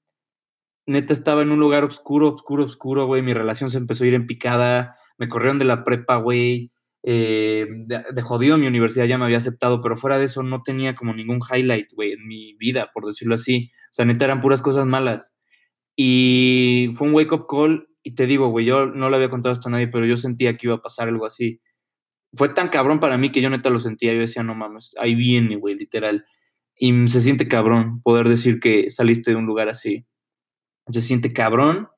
[0.86, 3.22] neta estaba en un lugar oscuro, oscuro, oscuro, güey.
[3.22, 4.96] Mi relación se empezó a ir en picada.
[5.18, 6.72] Me corrieron de la prepa, güey.
[7.06, 10.94] Eh, de, jodido mi universidad ya me había aceptado, pero fuera de eso no tenía
[10.94, 13.70] como ningún highlight, güey, en mi vida, por decirlo así.
[13.90, 15.36] O sea, neta eran puras cosas malas.
[15.96, 19.52] Y fue un wake up call y te digo, güey, yo no le había contado
[19.52, 21.60] esto a nadie, pero yo sentía que iba a pasar algo así.
[22.34, 24.14] Fue tan cabrón para mí que yo neta lo sentía.
[24.14, 26.24] Yo decía, no mames, ahí viene, güey, literal.
[26.76, 30.06] Y se siente cabrón poder decir que saliste de un lugar así.
[30.90, 31.88] Se siente cabrón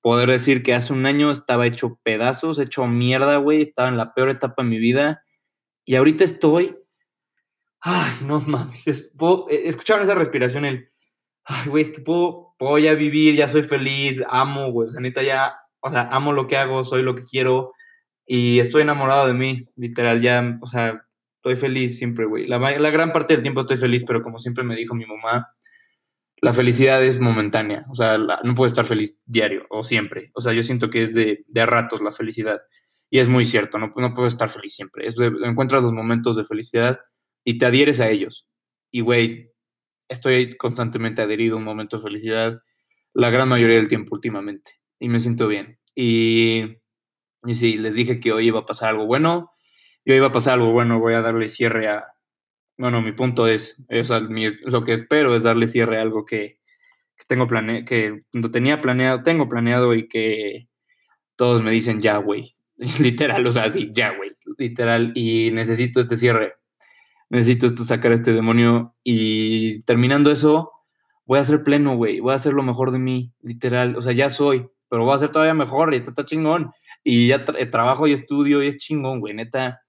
[0.00, 3.62] poder decir que hace un año estaba hecho pedazos, hecho mierda, güey.
[3.62, 5.22] Estaba en la peor etapa de mi vida.
[5.84, 6.76] Y ahorita estoy.
[7.80, 8.86] Ay, no mames.
[8.86, 10.90] escucharon esa respiración, el.
[11.44, 15.00] Ay, güey, es que puedo puedo ya vivir, ya soy feliz, amo, güey, o sea,
[15.00, 17.72] neta ya, o sea, amo lo que hago, soy lo que quiero
[18.26, 21.00] y estoy enamorado de mí, literal, ya, o sea,
[21.36, 22.46] estoy feliz siempre, güey.
[22.46, 25.48] La, la gran parte del tiempo estoy feliz, pero como siempre me dijo mi mamá,
[26.40, 30.52] la felicidad es momentánea, o sea, no puedes estar feliz diario o siempre, o sea,
[30.52, 32.60] yo siento que es de, de ratos la felicidad,
[33.10, 36.36] y es muy cierto, no, no puedes estar feliz siempre, es de, encuentras los momentos
[36.36, 37.00] de felicidad
[37.44, 38.46] y te adhieres a ellos,
[38.90, 39.52] y güey,
[40.08, 42.60] estoy constantemente adherido a un momento de felicidad
[43.14, 46.78] la gran mayoría del tiempo últimamente, y me siento bien, y,
[47.44, 49.50] y sí, les dije que hoy iba a pasar algo bueno,
[50.04, 52.06] y hoy iba a pasar algo bueno, voy a darle cierre a
[52.78, 56.58] bueno, mi punto es, o sea, lo que espero es darle cierre a algo que,
[57.26, 58.22] tengo plane, que
[58.52, 60.68] tenía planeado, tengo planeado y que
[61.36, 62.56] todos me dicen ya, güey.
[63.00, 64.30] Literal, o sea, sí, ya, güey.
[64.56, 65.12] Literal.
[65.14, 66.54] Y necesito este cierre.
[67.30, 68.94] Necesito esto, sacar este demonio.
[69.02, 70.72] Y terminando eso,
[71.26, 72.20] voy a ser pleno, güey.
[72.20, 73.32] Voy a hacer lo mejor de mí.
[73.42, 73.96] Literal.
[73.96, 74.68] O sea, ya soy.
[74.88, 75.92] Pero voy a ser todavía mejor.
[75.92, 76.70] Y esto está chingón.
[77.04, 79.34] Y ya trabajo y estudio y es chingón, güey.
[79.34, 79.80] Neta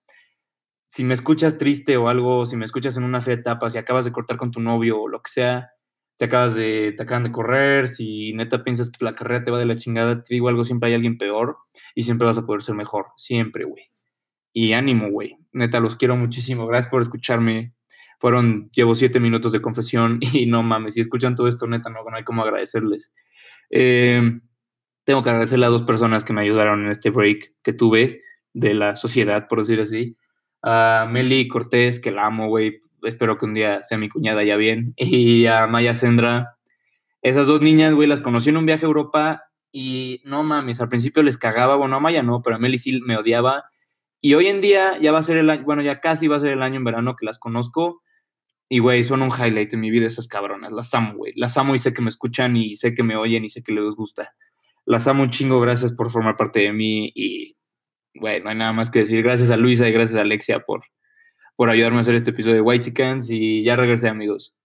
[0.90, 4.06] si me escuchas triste o algo, si me escuchas en una fea etapa, si acabas
[4.06, 5.70] de cortar con tu novio o lo que sea,
[6.16, 9.60] si acabas de, te acaban de correr, si neta piensas que la carrera te va
[9.60, 11.58] de la chingada, te digo algo, siempre hay alguien peor
[11.94, 13.84] y siempre vas a poder ser mejor, siempre, güey.
[14.52, 15.38] Y ánimo, güey.
[15.52, 16.66] Neta, los quiero muchísimo.
[16.66, 17.76] Gracias por escucharme.
[18.20, 22.04] Fueron, llevo siete minutos de confesión y no mames, si escuchan todo esto, neta, no,
[22.04, 23.14] no hay como agradecerles.
[23.70, 24.40] Eh,
[25.04, 28.24] tengo que agradecerle a dos personas que me ayudaron en este break que tuve
[28.54, 30.18] de la sociedad, por decir así
[30.62, 32.80] a Meli Cortés, que la amo, güey.
[33.04, 34.94] Espero que un día sea mi cuñada ya bien.
[34.98, 36.58] Y a Maya Sendra.
[37.22, 40.90] Esas dos niñas, güey, las conocí en un viaje a Europa y no mames, al
[40.90, 43.66] principio les cagaba, bueno, a Maya no, pero a Meli sí me odiaba.
[44.22, 46.40] Y hoy en día ya va a ser el año, bueno, ya casi va a
[46.40, 48.02] ser el año en verano que las conozco.
[48.70, 50.72] Y, güey, son un highlight en mi vida esas cabronas.
[50.72, 51.34] Las amo, güey.
[51.36, 53.72] Las amo y sé que me escuchan y sé que me oyen y sé que
[53.72, 54.34] les gusta.
[54.86, 57.56] Las amo un chingo, gracias por formar parte de mí y
[58.16, 59.24] bueno, no hay nada más que decir.
[59.24, 60.84] Gracias a Luisa y gracias a Alexia por,
[61.56, 64.56] por ayudarme a hacer este episodio de White Chickens y ya regresé, amigos.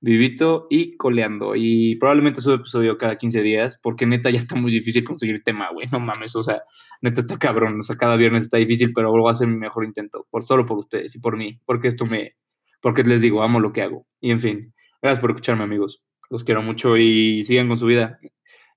[0.00, 1.54] Vivito y coleando.
[1.54, 5.70] Y probablemente subo episodio cada 15 días, porque neta ya está muy difícil conseguir tema,
[5.72, 5.86] güey.
[5.92, 6.62] No mames, o sea,
[7.00, 7.78] neta está cabrón.
[7.78, 10.26] O sea, cada viernes está difícil, pero voy a hacer mi mejor intento.
[10.30, 11.60] Por, solo por ustedes y por mí.
[11.64, 12.34] Porque esto me.
[12.80, 14.06] Porque les digo, amo lo que hago.
[14.20, 16.02] Y en fin, gracias por escucharme, amigos.
[16.30, 18.18] Los quiero mucho y sigan con su vida.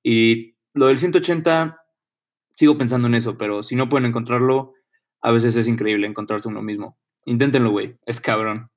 [0.03, 1.84] Y lo del 180
[2.55, 4.73] sigo pensando en eso, pero si no pueden encontrarlo,
[5.21, 6.97] a veces es increíble encontrarse uno mismo.
[7.25, 7.97] Inténtenlo, güey.
[8.05, 8.69] Es cabrón.